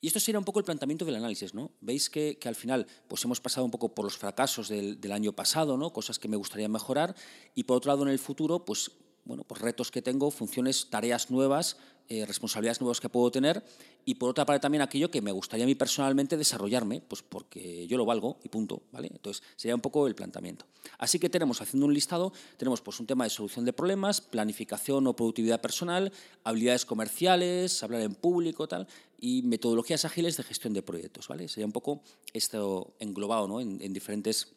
Y 0.00 0.08
esto 0.08 0.20
sería 0.20 0.38
un 0.38 0.44
poco 0.44 0.58
el 0.58 0.64
planteamiento 0.64 1.04
del 1.04 1.16
análisis, 1.16 1.54
¿no? 1.54 1.70
Veis 1.80 2.10
que, 2.10 2.36
que 2.38 2.48
al 2.48 2.54
final 2.54 2.86
pues 3.08 3.24
hemos 3.24 3.40
pasado 3.40 3.64
un 3.64 3.70
poco 3.70 3.94
por 3.94 4.04
los 4.04 4.18
fracasos 4.18 4.68
del, 4.68 5.00
del, 5.00 5.12
año 5.12 5.32
pasado, 5.32 5.78
¿no? 5.78 5.94
Cosas 5.94 6.18
que 6.18 6.28
me 6.28 6.36
gustaría 6.36 6.68
mejorar 6.68 7.16
y 7.54 7.64
por 7.64 7.78
otro 7.78 7.90
lado 7.90 8.02
en 8.02 8.10
el 8.10 8.18
futuro, 8.18 8.66
pues 8.66 8.90
bueno, 9.24 9.44
pues 9.44 9.60
retos 9.60 9.90
que 9.90 10.02
tengo, 10.02 10.30
funciones, 10.30 10.88
tareas 10.90 11.30
nuevas, 11.30 11.76
eh, 12.08 12.26
responsabilidades 12.26 12.82
nuevas 12.82 13.00
que 13.00 13.08
puedo 13.08 13.30
tener 13.30 13.64
y 14.04 14.16
por 14.16 14.28
otra 14.28 14.44
parte 14.44 14.60
también 14.60 14.82
aquello 14.82 15.10
que 15.10 15.22
me 15.22 15.32
gustaría 15.32 15.64
a 15.64 15.66
mí 15.66 15.74
personalmente 15.74 16.36
desarrollarme, 16.36 17.00
pues 17.00 17.22
porque 17.22 17.86
yo 17.86 17.96
lo 17.96 18.04
valgo 18.04 18.38
y 18.44 18.50
punto, 18.50 18.82
¿vale? 18.92 19.08
Entonces 19.10 19.42
sería 19.56 19.74
un 19.74 19.80
poco 19.80 20.06
el 20.06 20.14
planteamiento. 20.14 20.66
Así 20.98 21.18
que 21.18 21.30
tenemos, 21.30 21.62
haciendo 21.62 21.86
un 21.86 21.94
listado, 21.94 22.34
tenemos 22.58 22.82
pues 22.82 23.00
un 23.00 23.06
tema 23.06 23.24
de 23.24 23.30
solución 23.30 23.64
de 23.64 23.72
problemas, 23.72 24.20
planificación 24.20 25.06
o 25.06 25.16
productividad 25.16 25.62
personal, 25.62 26.12
habilidades 26.44 26.84
comerciales, 26.84 27.82
hablar 27.82 28.02
en 28.02 28.14
público, 28.14 28.68
tal, 28.68 28.86
y 29.18 29.40
metodologías 29.40 30.04
ágiles 30.04 30.36
de 30.36 30.42
gestión 30.42 30.74
de 30.74 30.82
proyectos, 30.82 31.28
¿vale? 31.28 31.48
Sería 31.48 31.64
un 31.64 31.72
poco 31.72 32.02
esto 32.34 32.94
englobado, 32.98 33.48
¿no? 33.48 33.62
En, 33.62 33.80
en 33.80 33.94
diferentes, 33.94 34.52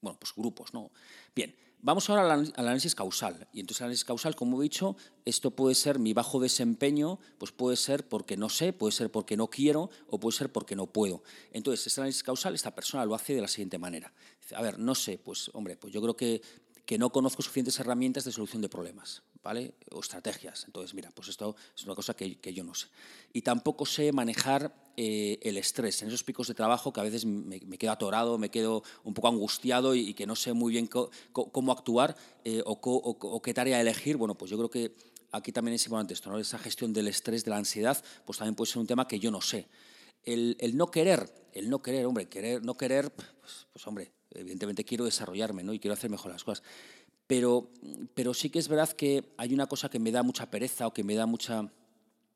bueno, 0.00 0.16
pues 0.20 0.32
grupos, 0.36 0.72
¿no? 0.72 0.92
Bien, 1.34 1.52
Vamos 1.84 2.08
ahora 2.08 2.32
al, 2.32 2.50
análisis 2.56 2.94
causal. 2.94 3.46
Y 3.52 3.60
entonces 3.60 3.82
el 3.82 3.84
análisis 3.84 4.06
causal, 4.06 4.34
como 4.34 4.58
he 4.58 4.62
dicho, 4.62 4.96
esto 5.26 5.50
puede 5.50 5.74
ser 5.74 5.98
mi 5.98 6.14
bajo 6.14 6.40
desempeño, 6.40 7.18
pues 7.36 7.52
puede 7.52 7.76
ser 7.76 8.08
porque 8.08 8.38
no 8.38 8.48
sé, 8.48 8.72
puede 8.72 8.92
ser 8.92 9.10
porque 9.10 9.36
no 9.36 9.48
quiero 9.48 9.90
o 10.08 10.18
puede 10.18 10.34
ser 10.34 10.50
porque 10.50 10.76
no 10.76 10.86
puedo. 10.86 11.22
Entonces, 11.52 11.86
este 11.86 12.00
análisis 12.00 12.22
causal, 12.22 12.54
esta 12.54 12.74
persona 12.74 13.04
lo 13.04 13.14
hace 13.14 13.34
de 13.34 13.42
la 13.42 13.48
siguiente 13.48 13.76
manera. 13.76 14.14
A 14.56 14.62
ver, 14.62 14.78
no 14.78 14.94
sé, 14.94 15.18
pues 15.18 15.50
hombre, 15.52 15.76
pues 15.76 15.92
yo 15.92 16.00
creo 16.00 16.16
que, 16.16 16.40
que 16.86 16.98
no 16.98 17.10
conozco 17.10 17.42
suficientes 17.42 17.78
herramientas 17.80 18.24
de 18.24 18.32
solución 18.32 18.62
de 18.62 18.68
problemas. 18.68 19.22
¿vale? 19.44 19.74
O 19.92 20.00
estrategias. 20.00 20.64
Entonces, 20.64 20.94
mira, 20.94 21.10
pues 21.14 21.28
esto 21.28 21.54
es 21.76 21.84
una 21.84 21.94
cosa 21.94 22.14
que, 22.14 22.38
yo 22.52 22.64
no 22.64 22.74
sé. 22.74 22.88
Y 23.32 23.42
tampoco 23.42 23.84
sé 23.84 24.10
manejar 24.10 24.74
eh, 24.96 25.38
el 25.42 25.58
estrés 25.58 26.00
en 26.02 26.08
esos 26.08 26.24
picos 26.24 26.48
de 26.48 26.54
trabajo 26.54 26.92
que 26.92 27.00
a 27.00 27.02
veces 27.02 27.26
me, 27.26 27.60
quedo 27.60 27.92
atorado, 27.92 28.38
me 28.38 28.50
quedo 28.50 28.82
un 29.04 29.12
poco 29.12 29.28
angustiado 29.28 29.94
y, 29.94 30.14
que 30.14 30.26
no 30.26 30.34
sé 30.34 30.54
muy 30.54 30.72
bien 30.72 30.88
cómo 31.32 31.72
actuar 31.72 32.16
eh, 32.44 32.62
o, 32.64 33.42
qué 33.42 33.52
tarea 33.52 33.80
elegir. 33.80 34.16
Bueno, 34.16 34.34
pues 34.34 34.50
yo 34.50 34.56
creo 34.56 34.70
que 34.70 34.96
aquí 35.30 35.52
también 35.52 35.74
es 35.74 35.84
importante 35.84 36.14
esto, 36.14 36.30
¿no? 36.30 36.38
Esa 36.38 36.58
gestión 36.58 36.94
del 36.94 37.08
estrés, 37.08 37.44
de 37.44 37.50
la 37.50 37.58
ansiedad, 37.58 38.02
pues 38.24 38.38
también 38.38 38.54
puede 38.54 38.72
ser 38.72 38.80
un 38.80 38.86
tema 38.86 39.06
que 39.06 39.20
yo 39.20 39.30
no 39.30 39.42
sé. 39.42 39.68
El, 40.24 40.56
no 40.74 40.90
querer, 40.90 41.30
el 41.52 41.68
no 41.68 41.82
querer, 41.82 42.06
hombre, 42.06 42.30
querer, 42.30 42.64
no 42.64 42.78
querer, 42.78 43.10
pues, 43.10 43.66
pues 43.70 43.86
hombre, 43.86 44.10
evidentemente 44.34 44.84
quiero 44.84 45.04
desarrollarme 45.04 45.62
¿no? 45.62 45.72
y 45.72 45.78
quiero 45.78 45.94
hacer 45.94 46.10
mejor 46.10 46.32
las 46.32 46.44
cosas. 46.44 46.64
Pero, 47.26 47.70
pero 48.14 48.34
sí 48.34 48.50
que 48.50 48.58
es 48.58 48.68
verdad 48.68 48.90
que 48.90 49.32
hay 49.38 49.54
una 49.54 49.66
cosa 49.66 49.88
que 49.88 49.98
me 49.98 50.12
da 50.12 50.22
mucha 50.22 50.50
pereza 50.50 50.86
o 50.86 50.92
que 50.92 51.04
me 51.04 51.14
da 51.14 51.26
mucha 51.26 51.70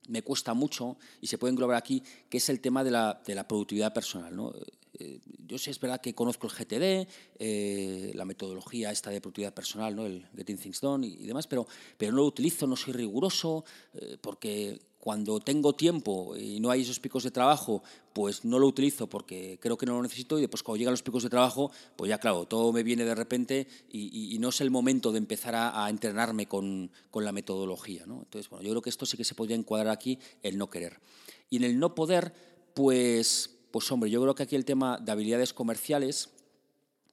me 0.09 0.23
cuesta 0.23 0.55
mucho 0.55 0.97
y 1.21 1.27
se 1.27 1.39
puede 1.39 1.53
englobar 1.53 1.77
aquí, 1.77 2.03
que 2.29 2.39
es 2.39 2.49
el 2.49 2.61
tema 2.61 2.83
de 2.83 2.91
la, 2.91 3.21
de 3.27 3.35
la 3.35 3.47
productividad 3.47 3.93
personal. 3.93 4.35
¿no? 4.35 4.55
Eh, 4.99 5.21
yo 5.47 5.59
sí 5.59 5.71
es 5.71 5.79
verdad 5.79 6.01
que 6.01 6.15
conozco 6.15 6.49
el 6.49 6.53
GTD, 6.53 7.09
eh, 7.39 8.13
la 8.15 8.25
metodología 8.25 8.91
esta 8.91 9.11
de 9.11 9.21
productividad 9.21 9.55
personal, 9.55 9.95
¿no? 9.95 10.07
el 10.07 10.27
Getting 10.37 10.59
Things 10.59 10.81
Done 10.81 11.07
y, 11.07 11.27
demás, 11.27 11.47
pero, 11.47 11.67
pero 11.97 12.13
no 12.13 12.19
lo 12.19 12.25
utilizo, 12.25 12.67
no 12.67 12.75
soy 12.75 12.95
riguroso, 12.95 13.65
eh, 13.95 14.17
porque 14.21 14.81
cuando 15.09 15.41
tengo 15.41 15.73
tiempo 15.73 16.37
y 16.37 16.61
no 16.61 16.71
hay 16.71 16.83
esos 16.83 17.01
picos 17.01 17.25
de 17.25 17.31
trabajo, 17.31 17.83
pues 18.13 18.45
no 18.45 18.59
lo 18.59 18.67
utilizo 18.67 19.07
porque 19.07 19.59
creo 19.59 19.79
que 19.79 19.87
no 19.87 19.95
lo 19.95 20.03
necesito 20.03 20.37
y 20.37 20.43
después 20.43 20.63
cuando 20.63 20.77
llegan 20.77 20.93
los 20.93 21.03
picos 21.03 21.23
de 21.23 21.31
trabajo, 21.31 21.71
pues 21.97 22.11
ya 22.11 22.19
claro, 22.19 22.45
todo 22.45 22.75
me 22.75 22.83
viene 22.83 23.07
de 23.07 23.15
repente 23.15 23.67
y, 23.91 24.37
no 24.39 24.51
es 24.51 24.61
el 24.61 24.71
momento 24.71 25.11
de 25.11 25.17
empezar 25.17 25.55
a, 25.55 25.89
entrenarme 25.89 26.45
con, 26.45 26.91
con, 27.11 27.25
la 27.25 27.33
metodología. 27.33 28.03
Entonces, 28.03 28.51
bueno, 28.51 28.63
yo 28.63 28.69
creo 28.73 28.83
que 28.83 28.91
esto 28.91 29.07
sí 29.07 29.17
que 29.17 29.25
se 29.25 29.35
podría 29.35 29.57
encuadrar 29.57 29.95
aquí, 29.95 30.19
el 30.43 30.59
no 30.59 30.69
querer. 30.69 31.01
Y 31.49 31.57
en 31.57 31.65
el 31.65 31.79
no 31.79 31.95
poder, 31.95 32.35
pues, 32.75 33.49
pues 33.71 33.91
hombre, 33.91 34.11
yo 34.11 34.21
creo 34.21 34.35
que 34.35 34.43
aquí 34.43 34.57
el 34.57 34.67
tema 34.67 34.99
de 34.99 35.11
habilidades 35.11 35.55
comerciales 35.55 36.29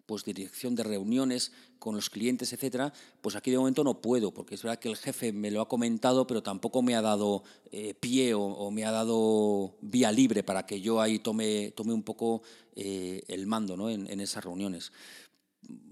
pues 0.06 0.24
dirección 0.24 0.76
de 0.76 0.84
reuniones 0.84 1.52
con 1.80 1.96
los 1.96 2.10
clientes, 2.10 2.52
etcétera, 2.54 2.94
pues 3.22 3.36
aquí 3.36 3.52
de 3.52 3.58
momento 3.58 3.84
no 3.84 4.02
puedo, 4.02 4.34
porque 4.34 4.56
es 4.56 4.64
verdad 4.64 4.80
que 4.80 4.90
el 4.90 4.98
jefe 4.98 5.32
me 5.32 5.52
lo 5.52 5.62
ha 5.62 5.68
comentado, 5.68 6.26
pero 6.28 6.44
tampoco 6.44 6.82
me 6.82 6.96
ha 6.96 7.02
dado 7.02 7.44
eh, 7.72 7.94
pie 7.94 8.34
o, 8.34 8.72
me 8.72 8.86
ha 8.86 8.92
dado 8.92 9.76
vía 9.82 10.12
libre 10.12 10.44
para 10.44 10.66
que 10.66 10.82
yo 10.82 11.02
ahí 11.02 11.20
tome, 11.20 11.72
tome 11.76 11.94
un 11.94 12.04
poco 12.04 12.42
eh, 12.76 13.24
el 13.28 13.48
mando 13.48 13.78
¿no? 13.78 13.90
en, 13.90 14.20
esas 14.20 14.44
reuniones. 14.44 14.92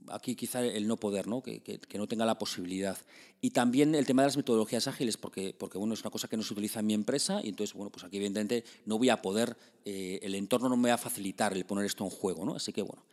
Aquí 0.09 0.35
quizá 0.35 0.63
el 0.63 0.87
no 0.87 0.97
poder, 0.97 1.27
¿no? 1.27 1.41
Que, 1.41 1.61
que, 1.61 1.97
no 1.97 2.07
tenga 2.07 2.25
la 2.25 2.37
posibilidad. 2.37 2.97
Y 3.41 3.51
también 3.51 3.95
el 3.95 4.05
tema 4.05 4.21
de 4.21 4.27
las 4.27 4.37
metodologías 4.37 4.87
ágiles, 4.87 5.17
porque, 5.17 5.55
porque 5.57 5.77
bueno, 5.77 5.93
es 5.93 6.01
una 6.01 6.11
cosa 6.11 6.27
que 6.27 6.37
no 6.37 6.43
se 6.43 6.53
utiliza 6.53 6.81
en 6.81 6.87
mi 6.87 6.93
empresa 6.93 7.41
y 7.43 7.49
entonces, 7.49 7.73
bueno, 7.73 7.89
pues 7.89 8.03
aquí 8.03 8.17
evidentemente 8.17 8.63
no 8.85 8.97
voy 8.97 9.09
a 9.09 9.21
poder, 9.21 9.57
eh, 9.85 10.19
el 10.21 10.35
entorno 10.35 10.69
no 10.69 10.77
me 10.77 10.89
va 10.89 10.95
a 10.95 10.97
facilitar 10.97 11.53
el 11.53 11.65
poner 11.65 11.85
esto 11.85 12.03
en 12.03 12.09
juego, 12.09 12.45
¿no? 12.45 12.55
Así 12.55 12.71
que, 12.73 12.81
bueno, 12.81 13.03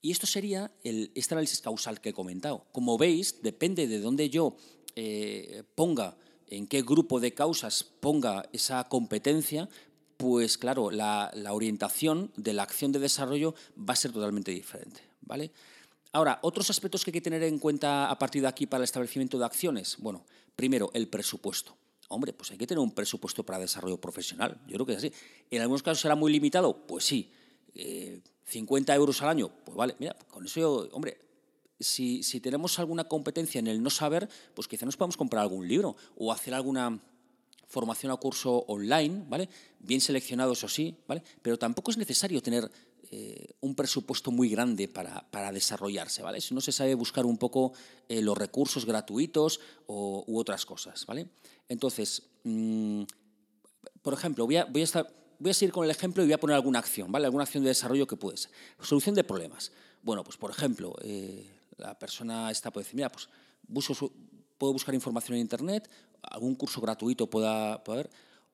y 0.00 0.10
esto 0.10 0.26
sería 0.26 0.70
el, 0.84 1.10
este 1.14 1.34
análisis 1.34 1.60
causal 1.60 2.00
que 2.00 2.10
he 2.10 2.12
comentado. 2.12 2.66
Como 2.72 2.98
veis, 2.98 3.42
depende 3.42 3.86
de 3.86 4.00
dónde 4.00 4.30
yo 4.30 4.56
eh, 4.94 5.64
ponga, 5.74 6.16
en 6.46 6.66
qué 6.66 6.82
grupo 6.82 7.20
de 7.20 7.34
causas 7.34 7.84
ponga 7.84 8.48
esa 8.52 8.84
competencia, 8.88 9.68
pues 10.16 10.58
claro, 10.58 10.90
la, 10.90 11.30
orientación 11.50 12.32
de 12.36 12.52
la 12.52 12.64
acción 12.64 12.90
de 12.92 12.98
desarrollo 12.98 13.54
va 13.78 13.92
a 13.92 13.96
ser 13.96 14.12
totalmente 14.12 14.50
diferente. 14.50 15.00
¿vale? 15.20 15.52
Ahora, 16.12 16.38
otros 16.42 16.70
aspectos 16.70 17.04
que 17.04 17.10
hay 17.10 17.12
que 17.12 17.20
tener 17.20 17.42
en 17.42 17.58
cuenta 17.58 18.10
a 18.10 18.18
partir 18.18 18.42
de 18.42 18.48
aquí 18.48 18.66
para 18.66 18.80
el 18.80 18.84
establecimiento 18.84 19.38
de 19.38 19.44
acciones. 19.44 19.96
Bueno, 19.98 20.24
primero, 20.56 20.90
el 20.94 21.08
presupuesto. 21.08 21.76
Hombre, 22.08 22.32
pues 22.32 22.50
hay 22.50 22.58
que 22.58 22.66
tener 22.66 22.80
un 22.80 22.92
presupuesto 22.92 23.44
para 23.44 23.58
desarrollo 23.58 24.00
profesional. 24.00 24.60
Yo 24.66 24.74
creo 24.74 24.86
que 24.86 24.92
es 24.92 24.98
así. 24.98 25.12
En 25.50 25.60
algunos 25.60 25.82
casos 25.82 26.00
será 26.00 26.14
muy 26.14 26.32
limitado, 26.32 26.86
pues 26.86 27.04
sí. 27.04 27.30
Eh, 27.74 28.20
50 28.48 28.94
euros 28.94 29.22
al 29.22 29.28
año, 29.28 29.50
pues 29.64 29.76
vale, 29.76 29.94
mira, 29.98 30.16
con 30.30 30.44
eso 30.44 30.60
yo, 30.60 30.88
hombre, 30.92 31.18
si, 31.78 32.22
si, 32.22 32.40
tenemos 32.40 32.78
alguna 32.78 33.04
competencia 33.04 33.58
en 33.58 33.68
el 33.68 33.82
no 33.82 33.90
saber, 33.90 34.28
pues 34.54 34.66
quizá 34.66 34.86
nos 34.86 34.96
podamos 34.96 35.16
comprar 35.16 35.42
algún 35.42 35.68
libro 35.68 35.96
o 36.16 36.32
hacer 36.32 36.54
alguna 36.54 36.98
formación 37.68 38.10
o 38.10 38.18
curso 38.18 38.64
online, 38.66 39.24
¿vale? 39.28 39.48
Bien 39.78 40.00
seleccionado, 40.00 40.52
eso 40.52 40.68
sí, 40.68 40.96
¿vale? 41.06 41.22
Pero 41.42 41.58
tampoco 41.58 41.90
es 41.90 41.98
necesario 41.98 42.42
tener 42.42 42.68
eh, 43.10 43.54
un 43.60 43.74
presupuesto 43.74 44.30
muy 44.30 44.48
grande 44.48 44.88
para, 44.88 45.30
para, 45.30 45.52
desarrollarse, 45.52 46.22
¿vale? 46.22 46.40
Si 46.40 46.54
no 46.54 46.60
se 46.60 46.72
sabe 46.72 46.94
buscar 46.94 47.26
un 47.26 47.36
poco 47.36 47.72
eh, 48.08 48.22
los 48.22 48.36
recursos 48.36 48.86
gratuitos 48.86 49.60
o, 49.86 50.24
u 50.26 50.38
otras 50.38 50.64
cosas, 50.64 51.04
¿vale? 51.06 51.28
Entonces, 51.68 52.22
mm, 52.44 53.02
por 54.02 54.14
ejemplo, 54.14 54.46
voy 54.46 54.56
a, 54.56 54.64
voy 54.64 54.80
a 54.80 54.84
estar 54.84 55.18
voy 55.38 55.50
a 55.50 55.54
seguir 55.54 55.72
con 55.72 55.84
el 55.84 55.90
ejemplo 55.90 56.22
y 56.22 56.26
voy 56.26 56.32
a 56.32 56.40
poner 56.40 56.54
alguna 56.54 56.78
acción, 56.78 57.10
¿vale? 57.10 57.26
Alguna 57.26 57.44
acción 57.44 57.62
de 57.62 57.68
desarrollo 57.68 58.06
que 58.06 58.16
puede 58.16 58.36
ser. 58.36 58.50
Solución 58.80 59.14
de 59.14 59.24
problemas. 59.24 59.72
Bueno, 60.02 60.24
pues 60.24 60.36
por 60.36 60.50
ejemplo, 60.50 60.94
eh, 61.02 61.48
la 61.76 61.98
persona 61.98 62.50
está 62.50 62.70
puede 62.70 62.84
decir, 62.84 62.96
mira, 62.96 63.10
pues 63.10 63.28
puedo 64.58 64.72
buscar 64.72 64.94
información 64.94 65.36
en 65.36 65.42
Internet, 65.42 65.88
algún 66.22 66.54
curso 66.54 66.80
gratuito 66.80 67.28
pueda 67.28 67.82
poder, 67.84 68.10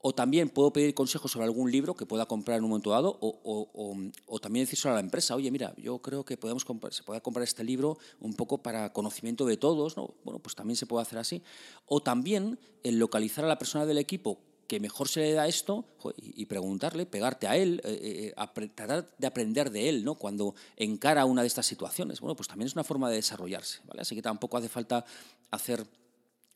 o 0.06 0.14
también 0.14 0.50
puedo 0.50 0.70
pedir 0.70 0.92
consejos 0.92 1.30
sobre 1.30 1.46
algún 1.46 1.72
libro 1.72 1.94
que 1.94 2.04
pueda 2.04 2.26
comprar 2.26 2.58
en 2.58 2.64
un 2.64 2.70
momento 2.70 2.90
dado, 2.90 3.16
o, 3.22 4.38
también 4.38 4.66
decir 4.66 4.78
a 4.90 4.92
la 4.92 5.00
empresa, 5.00 5.34
oye, 5.34 5.50
mira, 5.50 5.74
yo 5.78 5.98
creo 6.00 6.26
que 6.26 6.36
podemos 6.36 6.62
comprar, 6.66 6.92
se 6.92 7.02
puede 7.02 7.22
comprar 7.22 7.44
este 7.44 7.64
libro 7.64 7.96
un 8.20 8.34
poco 8.34 8.58
para 8.58 8.92
conocimiento 8.92 9.46
de 9.46 9.56
todos, 9.56 9.96
¿no? 9.96 10.14
Bueno, 10.22 10.40
pues 10.40 10.54
también 10.54 10.76
se 10.76 10.84
puede 10.84 11.00
hacer 11.00 11.18
así. 11.18 11.42
O 11.86 12.02
también 12.02 12.58
el 12.82 12.98
localizar 12.98 13.46
a 13.46 13.48
la 13.48 13.58
persona 13.58 13.86
del 13.86 13.96
equipo 13.96 14.38
que 14.66 14.80
mejor 14.80 15.08
se 15.08 15.20
le 15.20 15.32
da 15.32 15.46
esto 15.46 15.84
y 16.16 16.46
preguntarle, 16.46 17.06
pegarte 17.06 17.46
a 17.46 17.56
él, 17.56 17.80
eh, 17.84 18.34
eh, 18.36 18.68
tratar 18.74 19.10
de 19.16 19.26
aprender 19.26 19.70
de 19.70 19.88
él, 19.88 20.04
¿no? 20.04 20.14
Cuando 20.14 20.54
encara 20.76 21.24
una 21.24 21.42
de 21.42 21.48
estas 21.48 21.66
situaciones. 21.66 22.20
Bueno, 22.20 22.36
pues 22.36 22.48
también 22.48 22.66
es 22.66 22.74
una 22.74 22.84
forma 22.84 23.08
de 23.10 23.16
desarrollarse, 23.16 23.80
¿vale? 23.84 24.02
Así 24.02 24.14
que 24.14 24.22
tampoco 24.22 24.56
hace 24.56 24.68
falta 24.68 25.04
hacer 25.50 25.86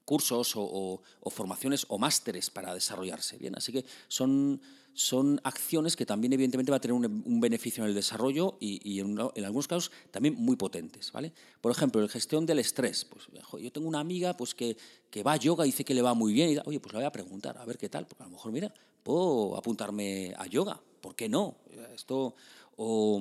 cursos 0.09 0.55
o, 0.57 1.03
formaciones 1.31 1.85
o 1.89 1.99
másteres 1.99 2.49
para 2.49 2.73
desarrollarse. 2.73 3.37
Bien, 3.37 3.55
así 3.55 3.73
que 3.73 3.85
son, 4.09 4.59
son 4.95 5.39
acciones 5.45 5.97
que 5.97 6.07
también 6.07 6.33
evidentemente 6.33 6.73
va 6.73 6.79
a 6.79 6.81
tener 6.81 6.95
un, 6.95 7.41
beneficio 7.43 7.85
en 7.85 7.91
el 7.91 7.95
desarrollo 7.95 8.57
y, 8.59 9.01
en, 9.01 9.21
algunos 9.21 9.69
casos 9.69 9.93
también 10.11 10.35
muy 10.35 10.57
potentes. 10.57 11.13
¿vale? 11.13 11.31
Por 11.61 11.73
ejemplo, 11.73 12.01
la 12.01 12.09
gestión 12.09 12.47
del 12.47 12.59
estrés. 12.59 13.05
Pues, 13.05 13.27
yo 13.63 13.71
tengo 13.71 13.87
una 13.87 14.01
amiga 14.01 14.35
pues, 14.35 14.55
que, 14.55 14.79
que 15.11 15.23
va 15.23 15.33
a 15.33 15.37
yoga 15.37 15.67
y 15.67 15.73
dice 15.73 15.85
que 15.85 15.93
le 15.93 16.01
va 16.01 16.15
muy 16.15 16.33
bien. 16.33 16.53
Y, 16.53 16.57
Oye, 16.65 16.81
pues 16.81 16.95
le 16.95 17.01
voy 17.01 17.07
a 17.07 17.13
preguntar, 17.13 17.59
a 17.59 17.67
ver 17.67 17.77
qué 17.77 17.91
tal. 17.91 18.07
Porque 18.07 18.23
a 18.23 18.27
lo 18.27 18.33
mejor, 18.33 18.51
mira, 18.51 18.73
puedo 19.03 19.59
apuntarme 19.59 20.33
a 20.39 20.47
yoga. 20.47 20.81
¿Por 21.03 21.15
qué 21.15 21.29
no? 21.29 21.57
Esto 21.95 22.35
o, 22.81 23.19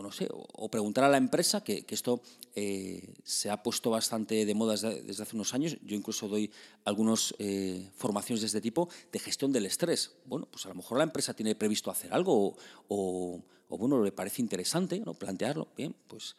no 0.00 0.12
sé, 0.12 0.28
o, 0.30 0.70
preguntar 0.70 1.02
a 1.02 1.08
la 1.08 1.16
empresa, 1.16 1.64
que, 1.64 1.84
esto 1.88 2.22
eh, 2.54 3.14
se 3.24 3.50
ha 3.50 3.60
puesto 3.60 3.90
bastante 3.90 4.46
de 4.46 4.54
moda 4.54 4.74
desde, 4.76 5.22
hace 5.24 5.34
unos 5.34 5.54
años. 5.54 5.76
Yo 5.82 5.96
incluso 5.96 6.28
doy 6.28 6.52
algunas 6.84 7.34
eh, 7.40 7.90
formaciones 7.96 8.42
de 8.42 8.46
este 8.46 8.60
tipo 8.60 8.88
de 9.10 9.18
gestión 9.18 9.50
del 9.50 9.66
estrés. 9.66 10.12
Bueno, 10.24 10.46
pues 10.48 10.66
a 10.66 10.68
lo 10.68 10.76
mejor 10.76 10.98
la 10.98 11.04
empresa 11.04 11.34
tiene 11.34 11.56
previsto 11.56 11.90
hacer 11.90 12.14
algo 12.14 12.56
o, 12.86 13.42
bueno, 13.70 14.04
le 14.04 14.12
parece 14.12 14.40
interesante 14.40 15.00
¿no? 15.00 15.14
plantearlo. 15.14 15.66
Bien, 15.76 15.94
pues. 16.06 16.36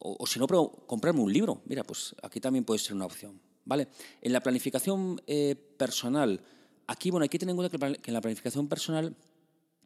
O, 0.00 0.26
si 0.26 0.40
no, 0.40 0.48
comprarme 0.48 1.20
un 1.20 1.32
libro. 1.32 1.62
Mira, 1.66 1.84
pues 1.84 2.16
aquí 2.24 2.40
también 2.40 2.64
puede 2.64 2.80
ser 2.80 2.94
una 2.94 3.06
opción. 3.06 3.40
¿vale? 3.64 3.86
En 4.20 4.32
la 4.32 4.40
planificación 4.40 5.22
eh, 5.28 5.54
personal, 5.76 6.40
aquí, 6.88 7.12
bueno, 7.12 7.22
hay 7.22 7.28
que 7.28 7.38
tener 7.38 7.52
en 7.52 7.56
cuenta 7.56 7.78
que 8.02 8.10
en 8.10 8.14
la 8.14 8.20
planificación 8.20 8.66
personal 8.66 9.14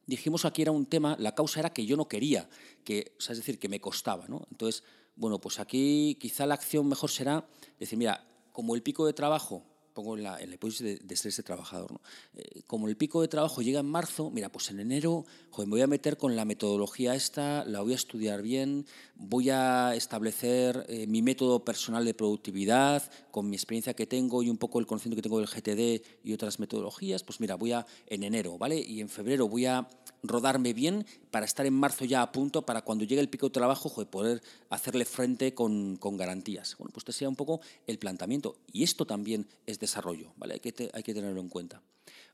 dijimos 0.06 0.44
aquí 0.44 0.62
era 0.62 0.70
un 0.70 0.86
tema, 0.86 1.16
la 1.18 1.34
causa 1.34 1.60
era 1.60 1.72
que 1.72 1.84
yo 1.86 1.96
no 1.96 2.08
quería, 2.08 2.48
que, 2.84 3.16
es 3.18 3.36
decir, 3.36 3.58
que 3.58 3.68
me 3.68 3.80
costaba. 3.80 4.26
¿no? 4.28 4.46
Entonces, 4.50 4.82
bueno, 5.16 5.40
pues 5.40 5.58
aquí 5.58 6.16
quizá 6.20 6.46
la 6.46 6.54
acción 6.54 6.88
mejor 6.88 7.10
será 7.10 7.48
decir, 7.78 7.98
mira, 7.98 8.26
como 8.52 8.74
el 8.74 8.82
pico 8.82 9.06
de 9.06 9.12
trabajo 9.12 9.64
pongo 9.96 10.16
en 10.16 10.22
la, 10.22 10.40
hipótesis 10.42 10.82
de, 10.82 10.96
de, 10.98 11.16
ser 11.16 11.30
ese 11.30 11.42
trabajador. 11.42 11.90
¿no? 11.90 12.00
Eh, 12.34 12.62
como 12.68 12.86
el 12.86 12.96
pico 12.96 13.22
de 13.22 13.28
trabajo 13.28 13.62
llega 13.62 13.80
en 13.80 13.86
marzo, 13.86 14.30
mira, 14.30 14.50
pues 14.52 14.70
en 14.70 14.78
enero 14.78 15.24
me 15.58 15.64
voy 15.70 15.80
a 15.80 15.86
meter 15.86 16.18
con 16.18 16.36
la 16.36 16.44
metodología 16.44 17.14
esta, 17.14 17.64
la 17.64 17.80
voy 17.80 17.92
a 17.92 17.96
estudiar 17.96 18.42
bien, 18.42 18.84
voy 19.14 19.48
a 19.50 19.94
establecer 19.94 20.84
eh, 20.88 21.06
mi 21.06 21.22
método 21.22 21.64
personal 21.64 22.04
de 22.04 22.12
productividad, 22.12 23.02
con 23.30 23.48
mi 23.48 23.56
experiencia 23.56 23.94
que 23.94 24.06
tengo 24.06 24.42
y 24.42 24.50
un 24.50 24.58
poco 24.58 24.78
el 24.78 24.86
conocimiento 24.86 25.16
que 25.16 25.22
tengo 25.22 25.40
del 25.40 25.48
GTD 25.48 26.04
y 26.24 26.32
otras 26.34 26.60
metodologías, 26.60 27.22
pues 27.22 27.40
mira, 27.40 27.54
voy 27.54 27.72
a 27.72 27.86
en 28.06 28.22
enero, 28.22 28.58
¿vale? 28.58 28.78
Y 28.78 29.00
en 29.00 29.08
febrero 29.08 29.48
voy 29.48 29.66
a 29.66 29.88
rodarme 30.28 30.72
bien 30.72 31.06
para 31.30 31.44
estar 31.44 31.66
en 31.66 31.74
marzo 31.74 32.04
ya 32.04 32.22
a 32.22 32.32
punto 32.32 32.62
para 32.62 32.82
cuando 32.82 33.04
llegue 33.04 33.20
el 33.20 33.28
pico 33.28 33.46
de 33.46 33.52
trabajo 33.52 33.90
poder 34.06 34.42
hacerle 34.70 35.04
frente 35.04 35.54
con, 35.54 35.96
con 35.96 36.16
garantías. 36.16 36.76
Bueno, 36.78 36.90
pues 36.92 37.02
este 37.02 37.12
sea 37.12 37.28
un 37.28 37.36
poco 37.36 37.60
el 37.86 37.98
planteamiento. 37.98 38.56
Y 38.72 38.82
esto 38.82 39.06
también 39.06 39.46
es 39.66 39.78
desarrollo, 39.78 40.32
¿vale? 40.36 40.54
Hay 40.54 40.60
que, 40.60 40.90
hay 40.92 41.02
que 41.02 41.14
tenerlo 41.14 41.40
en 41.40 41.48
cuenta. 41.48 41.82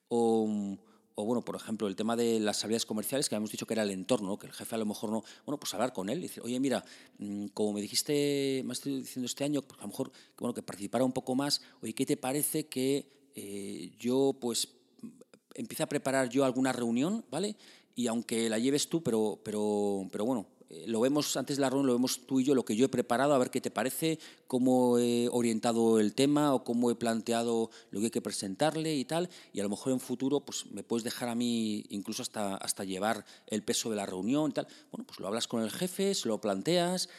O, 0.09 0.47
bueno, 1.17 1.43
por 1.43 1.57
ejemplo, 1.57 1.89
el 1.89 1.97
tema 1.97 2.17
de 2.17 2.41
las 2.41 2.65
habilidades 2.65 2.87
comerciales, 2.87 3.29
que 3.29 3.35
habíamos 3.35 3.51
dicho 3.51 3.67
que 3.67 3.75
era 3.75 3.83
el 3.83 3.91
entorno, 3.91 4.39
que 4.39 4.47
el 4.47 4.53
jefe 4.53 4.75
a 4.75 4.79
lo 4.79 4.87
mejor 4.87 5.11
no, 5.11 5.25
bueno, 5.47 5.59
pues 5.59 5.73
hablar 5.75 5.93
con 5.93 6.09
él 6.09 6.19
y 6.19 6.23
decir, 6.23 6.43
oye, 6.43 6.59
mira, 6.59 6.85
mm, 7.19 7.47
como 7.49 7.73
me 7.75 7.81
dijiste, 7.81 8.63
me 8.65 8.73
estoy 8.73 9.01
diciendo 9.01 9.27
este 9.27 9.45
año, 9.45 9.63
pues 9.63 9.79
a 9.81 9.83
lo 9.83 9.89
mejor, 9.89 10.11
bueno, 10.39 10.55
que 10.55 10.63
participara 10.63 11.05
un 11.05 11.13
poco 11.13 11.35
más, 11.35 11.63
oye, 11.81 11.95
¿qué 11.95 12.05
te 12.07 12.17
parece 12.17 12.67
que 12.67 13.07
eh, 13.35 13.93
yo, 13.99 14.37
pues, 14.41 14.69
empiece 15.55 15.83
a 15.83 15.89
preparar 15.89 16.29
yo 16.29 16.45
alguna 16.45 16.73
reunión, 16.73 17.25
¿vale? 17.31 17.57
Y 17.95 18.07
aunque 18.07 18.49
la 18.49 18.59
lleves 18.59 18.89
tú, 18.89 19.03
pero, 19.03 19.39
pero, 19.43 20.09
pero 20.11 20.25
bueno, 20.25 20.47
eh, 20.73 20.85
lo 20.87 21.01
vemos 21.01 21.37
antes 21.37 21.59
de 21.59 21.61
la 21.61 21.69
reunión, 21.69 21.87
lo 21.87 21.93
vemos 21.93 22.27
tú 22.27 22.41
y 22.41 22.45
yo, 22.45 22.55
lo 22.55 22.65
que 22.65 22.75
yo 22.75 22.87
he 22.87 22.89
preparado, 22.89 23.35
a 23.35 23.39
ver 23.39 23.51
qué 23.51 23.61
te 23.61 23.71
parece, 23.71 24.19
cómo 24.47 24.99
he 24.99 25.29
orientado 25.31 26.01
el 26.01 26.15
tema 26.15 26.55
o 26.55 26.65
cómo 26.65 26.91
he 26.91 26.95
planteado 26.95 27.71
lo 27.91 28.01
que 28.01 28.07
hay 28.07 28.11
que 28.11 28.23
presentarle 28.23 28.97
y 28.97 29.05
tal, 29.05 29.29
y 29.53 29.61
a 29.61 29.63
lo 29.65 29.69
mejor 29.69 29.93
en 29.93 30.01
futuro 30.01 30.41
pues 30.41 30.65
me 30.73 30.83
puedes 30.83 31.05
dejar 31.05 31.29
a 31.29 31.35
mí 31.35 31.85
incluso 31.91 32.23
hasta, 32.23 32.57
hasta 32.57 32.85
llevar 32.85 33.27
el 33.49 33.63
peso 33.63 33.91
de 33.91 33.97
la 33.97 34.07
reunión 34.07 34.51
y 34.51 34.55
tal. 34.55 34.67
Bueno, 34.91 35.05
pues 35.07 35.21
lo 35.21 35.27
hablas 35.27 35.47
con 35.47 35.63
el 35.63 35.71
jefe, 35.71 36.15
se 36.15 36.29
lo 36.29 36.41
planteas 36.41 37.11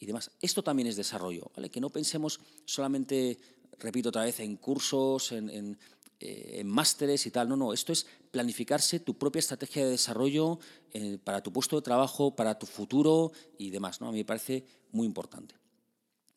y 0.00 0.06
demás. 0.06 0.30
Esto 0.40 0.62
también 0.62 0.88
es 0.88 0.96
desarrollo, 0.96 1.50
¿vale? 1.54 1.68
Que 1.68 1.82
no 1.82 1.90
pensemos 1.90 2.40
solamente, 2.64 3.38
repito 3.78 4.08
otra 4.08 4.24
vez, 4.24 4.40
en 4.40 4.56
cursos, 4.56 5.32
en 5.32 5.76
eh, 6.24 6.60
en 6.60 6.68
másteres 6.68 7.26
y 7.26 7.32
tal. 7.32 7.48
No, 7.48 7.56
no, 7.56 7.72
esto 7.72 7.92
es 7.92 8.06
planificarse 8.30 9.00
tu 9.00 9.18
propia 9.18 9.40
estrategia 9.40 9.84
de 9.84 9.90
desarrollo 9.90 10.60
eh, 10.92 11.18
para 11.22 11.42
tu 11.42 11.52
puesto 11.52 11.74
de 11.74 11.82
trabajo, 11.82 12.36
para 12.36 12.60
tu 12.60 12.66
futuro 12.66 13.32
y 13.58 13.70
demás. 13.70 14.00
¿no? 14.00 14.06
A 14.06 14.12
mí 14.12 14.18
me 14.18 14.24
parece 14.24 14.64
muy 14.92 15.04
importante. 15.04 15.56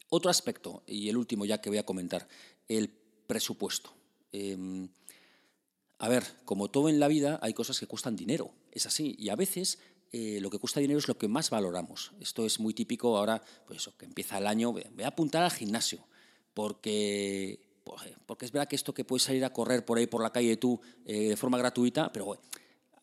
Otro 0.10 0.32
aspecto, 0.32 0.82
y 0.88 1.08
el 1.10 1.18
último 1.18 1.46
ya 1.46 1.62
que 1.62 1.70
voy 1.70 1.78
a 1.78 1.86
comentar, 1.86 2.28
el 2.68 2.90
presupuesto. 3.28 3.94
Em, 4.32 4.90
a 6.00 6.10
ver, 6.10 6.24
como 6.46 6.72
todo 6.72 6.90
en 6.90 7.00
la 7.00 7.08
vida, 7.08 7.38
hay 7.44 7.54
cosas 7.54 7.80
que 7.80 7.86
cuestan 7.86 8.16
dinero, 8.16 8.54
es 8.72 8.88
así, 8.88 9.16
y 9.20 9.30
a 9.30 9.36
veces 9.36 9.78
eh, 10.12 10.40
lo 10.42 10.50
que 10.50 10.58
cuesta 10.58 10.80
dinero 10.80 10.98
es 10.98 11.08
lo 11.08 11.18
que 11.18 11.28
más 11.28 11.52
valoramos. 11.52 12.12
Esto 12.20 12.46
es 12.46 12.60
muy 12.60 12.74
típico 12.74 13.18
ahora, 13.18 13.44
pues 13.68 13.82
eso, 13.82 13.96
que 13.98 14.06
empieza 14.06 14.40
el 14.40 14.48
año, 14.48 14.72
voy 14.72 15.04
a 15.04 15.08
apuntar 15.08 15.44
al 15.44 15.52
gimnasio, 15.52 16.08
porque 16.56 17.65
porque 18.26 18.46
es 18.46 18.52
verdad 18.52 18.68
que 18.68 18.76
esto 18.76 18.94
que 18.94 19.06
puedes 19.06 19.24
salir 19.24 19.46
a 19.46 19.54
correr 19.54 19.86
por 19.86 19.98
ahí 19.98 20.08
por 20.08 20.22
la 20.22 20.32
calle 20.32 20.58
tú 20.58 20.82
eh, 21.06 21.30
de 21.30 21.38
forma 21.38 21.58
gratuita, 21.58 22.12
pero 22.12 22.40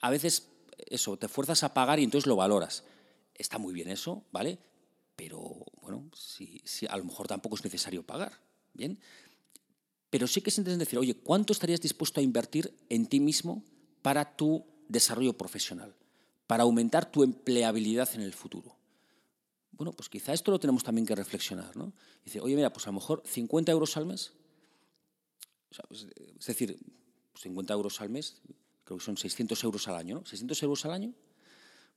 a 0.01 0.11
veces 0.11 0.49
eso, 0.87 1.17
te 1.17 1.29
fuerzas 1.29 1.63
a 1.63 1.73
pagar 1.73 2.01
y 2.01 2.05
entonces 2.05 2.27
lo 2.27 2.37
valoras. 2.37 2.85
Está 3.35 3.59
muy 3.59 3.73
bien 3.73 3.89
eso, 3.89 4.25
¿vale? 4.33 4.59
Pero 5.17 5.65
bueno, 5.81 6.11
si, 6.15 6.63
a 6.89 6.97
lo 6.97 7.05
mejor 7.05 7.29
tampoco 7.29 7.57
es 7.57 7.65
necesario 7.65 8.03
pagar, 8.03 8.41
¿bien? 8.75 8.99
Pero 10.11 10.27
sí 10.27 10.43
que 10.43 10.51
es 10.51 10.59
interesante 10.59 10.85
decir, 10.85 10.99
oye, 10.99 11.15
¿cuánto 11.15 11.53
estarías 11.53 11.81
dispuesto 11.81 12.21
a 12.21 12.23
invertir 12.23 12.77
en 12.89 13.07
ti 13.07 13.21
mismo 13.21 13.65
para 14.03 14.37
tu 14.37 14.67
desarrollo 14.89 15.39
profesional, 15.39 15.95
para 16.47 16.65
aumentar 16.65 17.11
tu 17.11 17.23
empleabilidad 17.23 18.09
en 18.15 18.21
el 18.21 18.35
futuro? 18.35 18.77
Bueno, 19.71 19.93
pues 19.93 20.09
quizá 20.09 20.33
esto 20.33 20.51
lo 20.51 20.61
tenemos 20.61 20.85
también 20.85 21.07
que 21.07 21.15
reflexionar, 21.15 21.77
¿no? 21.77 21.95
Dice, 22.25 22.41
oye, 22.41 22.57
mira, 22.57 22.73
pues 22.73 22.87
a 22.87 22.91
lo 22.91 22.95
mejor 22.95 23.23
50 23.25 23.73
euros 23.73 23.97
al 23.97 24.07
mes 24.07 24.33
pues, 25.89 26.07
es 26.39 26.47
decir, 26.47 26.79
50 27.37 27.73
euros 27.75 28.01
al 28.01 28.11
mes, 28.11 28.41
creo 28.85 28.99
que 28.99 29.05
son 29.05 29.17
600 29.17 29.63
euros 29.65 29.89
al 29.89 29.97
año, 29.97 30.17
¿no? 30.17 30.27
600 30.27 30.63
euros 30.63 30.85
al 30.85 30.93
año. 30.93 31.15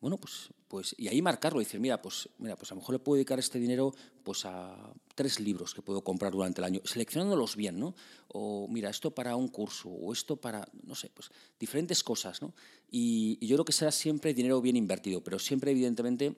Bueno, 0.01 0.17
pues, 0.17 0.49
pues, 0.67 0.95
y 0.97 1.07
ahí 1.07 1.21
marcarlo, 1.21 1.59
decir, 1.59 1.79
mira, 1.79 2.01
pues, 2.01 2.29
mira, 2.37 2.55
pues 2.55 2.71
a 2.71 2.75
lo 2.75 2.81
mejor 2.81 2.93
le 2.95 2.99
puedo 2.99 3.15
dedicar 3.15 3.39
este 3.39 3.59
dinero 3.59 3.93
pues 4.23 4.45
a 4.45 4.93
tres 5.15 5.39
libros 5.39 5.73
que 5.73 5.81
puedo 5.81 6.03
comprar 6.03 6.33
durante 6.33 6.61
el 6.61 6.65
año, 6.65 6.81
seleccionándolos 6.83 7.55
bien, 7.55 7.79
¿no? 7.79 7.95
O 8.27 8.67
mira, 8.67 8.89
esto 8.89 9.11
para 9.11 9.35
un 9.35 9.47
curso, 9.47 9.89
o 9.89 10.11
esto 10.11 10.35
para, 10.35 10.67
no 10.83 10.95
sé, 10.95 11.09
pues 11.13 11.31
diferentes 11.59 12.03
cosas, 12.03 12.41
¿no? 12.41 12.53
Y, 12.91 13.43
yo 13.45 13.55
creo 13.55 13.65
que 13.65 13.71
será 13.71 13.91
siempre 13.91 14.33
dinero 14.33 14.61
bien 14.61 14.75
invertido, 14.75 15.23
pero 15.23 15.39
siempre, 15.39 15.71
evidentemente, 15.71 16.35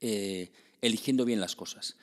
eh, 0.00 0.52
eligiendo 0.80 1.24
bien 1.24 1.40
las 1.40 1.56
cosas. 1.56 1.96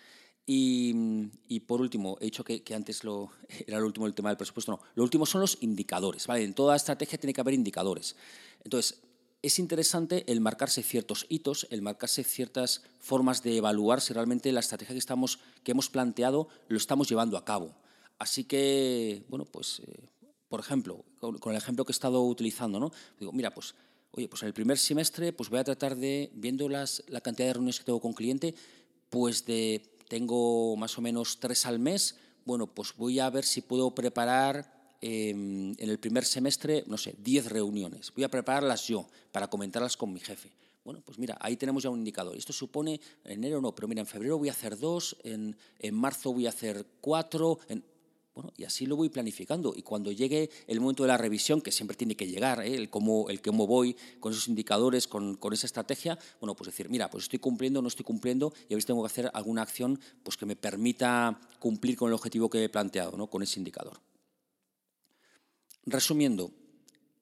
Y, 0.45 1.59
por 1.67 1.79
último, 1.79 2.17
he 2.19 2.25
dicho 2.25 2.43
que, 2.43 2.63
antes 2.75 3.03
lo, 3.03 3.31
era 3.67 3.77
el 3.77 3.83
último 3.83 4.07
el 4.07 4.13
tema 4.13 4.29
del 4.29 4.37
presupuesto, 4.37 4.73
no. 4.73 4.79
Lo 4.95 5.03
último 5.03 5.25
son 5.25 5.41
los 5.41 5.57
indicadores. 5.61 6.27
¿vale? 6.27 6.43
En 6.43 6.53
toda 6.53 6.75
estrategia 6.75 7.17
tiene 7.17 7.33
que 7.33 7.41
haber 7.41 7.53
indicadores. 7.53 8.15
Entonces, 8.63 8.99
es 9.41 9.59
interesante 9.59 10.23
el 10.31 10.39
marcarse 10.39 10.83
ciertos 10.83 11.25
hitos, 11.29 11.67
el 11.69 11.81
marcarse 11.81 12.23
ciertas 12.23 12.81
formas 12.99 13.43
de 13.43 13.57
evaluar 13.57 13.99
si 13.99 14.13
realmente 14.13 14.51
la 14.51 14.61
estrategia 14.61 14.93
que, 14.93 14.99
estamos, 14.99 15.39
que 15.63 15.71
hemos 15.71 15.89
planteado 15.89 16.47
lo 16.69 16.77
estamos 16.77 17.09
llevando 17.09 17.37
a 17.37 17.43
cabo. 17.43 17.73
Así 18.19 18.45
que, 18.45 19.25
bueno, 19.27 19.43
pues, 19.43 19.81
eh, 19.85 20.07
por 20.47 20.61
ejemplo, 20.61 21.03
con, 21.19 21.37
el 21.51 21.57
ejemplo 21.57 21.83
que 21.83 21.91
he 21.91 21.93
estado 21.93 22.23
utilizando, 22.23 22.79
¿no? 22.79 22.91
Digo, 23.19 23.33
mira, 23.33 23.53
pues, 23.53 23.75
oye, 24.11 24.29
pues 24.29 24.43
en 24.43 24.47
el 24.47 24.53
primer 24.53 24.77
semestre 24.77 25.33
pues 25.33 25.49
voy 25.49 25.59
a 25.59 25.63
tratar 25.63 25.97
de, 25.97 26.31
viendo 26.35 26.69
la 26.69 26.85
cantidad 27.21 27.47
de 27.47 27.53
reuniones 27.53 27.79
que 27.79 27.85
tengo 27.85 27.99
con 27.99 28.13
cliente, 28.13 28.55
pues 29.09 29.45
de 29.45 29.92
tengo 30.13 30.75
más 30.75 30.95
o 30.99 31.01
menos 31.01 31.39
tres 31.39 31.65
al 31.65 31.79
mes, 31.79 32.17
bueno, 32.45 32.67
pues 32.67 32.93
voy 32.95 33.17
a 33.19 33.31
ver 33.31 33.43
si 33.43 33.61
puedo 33.61 33.95
preparar 33.95 34.71
em, 35.01 35.71
en 35.71 35.89
el 35.89 35.97
primer 35.97 36.23
semestre, 36.23 36.83
no 36.85 36.99
sé, 36.99 37.15
diez 37.17 37.47
reuniones. 37.47 38.13
Voy 38.13 38.23
a 38.23 38.29
prepararlas 38.29 38.87
yo 38.87 39.07
para 39.31 39.47
comentarlas 39.49 39.97
con 39.97 40.13
mi 40.13 40.19
jefe. 40.19 40.51
Bueno, 40.85 41.01
pues 41.03 41.17
mira, 41.17 41.35
ahí 41.41 41.57
tenemos 41.57 41.81
ya 41.81 41.89
un 41.89 41.97
indicador. 41.97 42.37
Esto 42.37 42.53
supone, 42.53 43.01
en 43.25 43.31
enero 43.31 43.59
no, 43.59 43.73
pero 43.73 43.87
mira, 43.87 44.01
en 44.01 44.05
febrero 44.05 44.37
voy 44.37 44.49
a 44.49 44.51
hacer 44.51 44.77
dos, 44.77 45.17
en, 45.23 45.57
en 45.79 45.95
marzo 45.95 46.31
voy 46.31 46.45
a 46.45 46.49
hacer 46.49 46.85
cuatro, 47.01 47.57
en, 47.67 47.83
bueno, 48.35 48.51
y 48.57 48.63
así 48.63 48.85
lo 48.87 48.95
voy 48.95 49.09
planificando. 49.09 49.73
Y 49.75 49.83
cuando 49.83 50.11
llegue 50.11 50.49
el 50.67 50.79
momento 50.79 51.03
de 51.03 51.07
la 51.07 51.17
revisión, 51.17 51.61
que 51.61 51.71
siempre 51.71 51.95
tiene 51.95 52.15
que 52.15 52.27
llegar, 52.27 52.61
¿eh? 52.61 52.75
el, 52.75 52.89
cómo, 52.89 53.29
el 53.29 53.41
voy 53.41 53.95
con 54.19 54.31
esos 54.31 54.47
indicadores, 54.47 55.07
con, 55.07 55.35
con, 55.35 55.53
esa 55.53 55.67
estrategia, 55.67 56.17
bueno, 56.39 56.55
pues 56.55 56.67
decir, 56.67 56.89
mira, 56.89 57.09
pues 57.09 57.25
estoy 57.25 57.39
cumpliendo, 57.39 57.81
no 57.81 57.87
estoy 57.87 58.03
cumpliendo, 58.03 58.51
y 58.69 58.73
a 58.73 58.77
tengo 58.79 59.03
que 59.03 59.07
hacer 59.07 59.29
alguna 59.33 59.61
acción 59.61 59.99
pues, 60.23 60.35
que 60.35 60.47
me 60.47 60.55
permita 60.55 61.39
cumplir 61.59 61.95
con 61.95 62.07
el 62.07 62.13
objetivo 62.15 62.49
que 62.49 62.63
he 62.63 62.69
planteado, 62.69 63.15
¿no? 63.17 63.27
con 63.27 63.43
ese 63.43 63.59
indicador. 63.59 63.99
Resumiendo, 65.85 66.51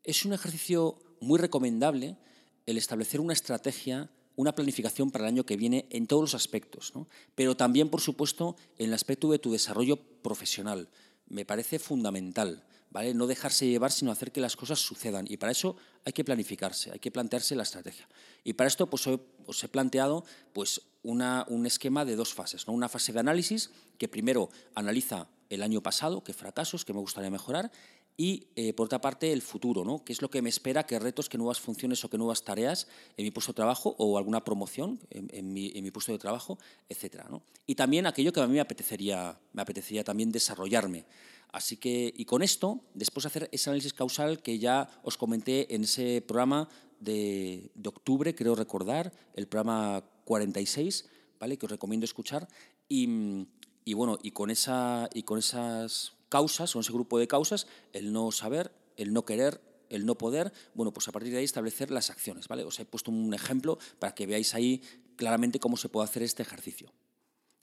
es 0.04 0.24
un 0.24 0.34
ejercicio 0.34 0.98
muy 1.20 1.40
recomendable 1.40 2.18
el 2.66 2.78
establecer 2.78 3.20
una 3.20 3.34
estrategia 3.34 4.10
una 4.36 4.56
planificación 4.56 5.12
para 5.12 5.26
el 5.26 5.34
año 5.34 5.46
que 5.46 5.58
viene 5.58 5.88
en 5.90 6.08
todos 6.08 6.22
los 6.22 6.36
aspectos, 6.36 6.94
pero 7.36 7.56
también, 7.56 7.90
por 7.90 8.02
supuesto, 8.02 8.56
en 8.78 8.88
el 8.88 8.94
aspecto 8.94 9.30
de 9.30 9.40
tu 9.40 9.52
desarrollo 9.52 10.00
profesional. 10.22 10.90
Me 11.28 11.46
parece 11.46 11.80
fundamental, 11.80 12.64
¿vale? 12.90 13.14
No 13.14 13.28
dejarse 13.28 13.68
llevar, 13.68 13.92
sino 13.92 14.12
hacer 14.12 14.32
que 14.32 14.42
las 14.42 14.56
cosas 14.56 14.80
sucedan. 14.80 15.26
Y 15.30 15.38
para 15.38 15.52
eso 15.52 15.78
hay 16.06 16.14
que 16.14 16.24
planificarse, 16.24 16.92
hay 16.92 17.00
que 17.00 17.12
plantearse 17.12 17.56
la 17.56 17.64
estrategia. 17.64 18.08
Y 18.44 18.54
para 18.54 18.68
esto 18.68 18.90
pues, 18.90 19.08
os 19.08 19.64
he 19.64 19.68
planteado 19.68 20.26
pues, 20.54 20.82
una, 21.04 21.46
un 21.48 21.66
esquema 21.66 22.06
de 22.06 22.16
dos 22.16 22.34
fases. 22.34 22.68
¿no? 22.68 22.74
Una 22.74 22.90
fase 22.90 23.14
de 23.14 23.20
análisis 23.20 23.70
que 23.98 24.08
primero 24.08 24.50
analiza 24.76 25.28
el 25.50 25.64
año 25.64 25.82
pasado, 25.82 26.24
qué 26.24 26.34
fracasos, 26.34 26.86
qué 26.86 26.94
me 26.94 27.00
gustaría 27.00 27.30
mejorar, 27.30 27.72
y, 28.18 28.48
eh, 28.56 28.74
por 28.74 28.86
otra 28.86 29.02
parte, 29.02 29.32
el 29.32 29.42
futuro, 29.42 29.84
¿no? 29.84 30.04
¿Qué 30.04 30.14
es 30.14 30.22
lo 30.22 30.30
que 30.30 30.42
me 30.42 30.50
espera? 30.50 30.86
¿Qué 30.86 31.00
retos, 31.00 31.30
qué 31.30 31.38
nuevas 31.38 31.60
funciones 31.60 32.04
o 32.04 32.10
qué 32.10 32.18
nuevas 32.18 32.44
tareas 32.44 32.88
en 33.18 33.26
mi 33.26 33.32
puesto 33.32 33.52
de 33.52 33.56
trabajo 33.56 33.96
o 33.98 34.18
alguna 34.18 34.44
promoción 34.44 35.00
en, 35.10 35.54
mi, 35.54 35.92
puesto 35.92 36.12
de 36.12 36.18
trabajo, 36.18 36.60
etcétera, 36.90 37.28
¿no? 37.30 37.42
Y 37.66 37.76
también 37.76 38.06
aquello 38.06 38.32
que 38.34 38.42
a 38.42 38.48
mí 38.48 38.54
me 38.54 38.60
apetecería, 38.60 39.40
me 39.54 39.62
apetecería 39.62 40.04
también 40.04 40.32
desarrollarme. 40.32 41.06
Así 41.52 41.78
que, 41.78 42.14
y 42.16 42.26
con 42.26 42.44
esto, 42.44 42.82
después 42.94 43.24
de 43.24 43.28
hacer 43.28 43.50
ese 43.52 43.70
análisis 43.70 43.94
causal 43.94 44.42
que 44.42 44.60
ya 44.60 44.88
os 45.04 45.18
comenté 45.18 45.74
en 45.74 45.84
ese 45.84 46.22
programa 46.22 46.70
de, 47.00 47.72
de 47.76 47.90
octubre, 47.90 48.36
creo 48.36 48.56
recordar, 48.56 49.12
el 49.34 49.48
programa 49.48 50.04
46, 50.26 51.06
¿vale? 51.40 51.58
Que 51.58 51.66
os 51.66 51.72
recomiendo 51.72 52.06
escuchar. 52.06 52.48
Y, 52.88 53.48
y 53.84 53.94
bueno, 53.94 54.20
y 54.22 54.32
con, 54.32 54.52
esa, 54.52 55.10
y 55.14 55.24
con 55.24 55.40
esas 55.40 56.14
causas, 56.32 56.72
con 56.72 56.80
ese 56.80 56.94
grupo 56.94 57.20
de 57.20 57.28
causas, 57.28 57.68
el 57.92 58.14
no 58.14 58.32
saber, 58.32 58.72
el 58.96 59.12
no 59.12 59.26
querer, 59.26 59.62
el 59.90 60.06
no 60.06 60.18
poder, 60.18 60.54
bueno, 60.74 60.94
pues 60.94 61.10
a 61.10 61.12
partir 61.12 61.34
de 61.34 61.40
ahí 61.40 61.44
establecer 61.44 61.92
las 61.92 62.10
acciones, 62.10 62.48
¿vale? 62.48 62.64
Os 62.64 62.80
he 62.80 62.86
puesto 62.86 63.12
un 63.12 63.34
ejemplo 63.34 63.78
para 64.00 64.16
que 64.16 64.26
veáis 64.26 64.56
ahí 64.56 64.82
claramente 65.18 65.60
cómo 65.60 65.76
se 65.76 65.90
puede 65.90 66.06
hacer 66.06 66.24
este 66.24 66.42
ejercicio. 66.42 66.94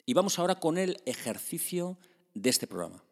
Y 0.04 0.12
vamos 0.12 0.38
ahora 0.38 0.60
con 0.60 0.76
el 0.76 1.00
ejercicio 1.06 1.98
de 2.34 2.50
este 2.50 2.66
programa. 2.66 3.02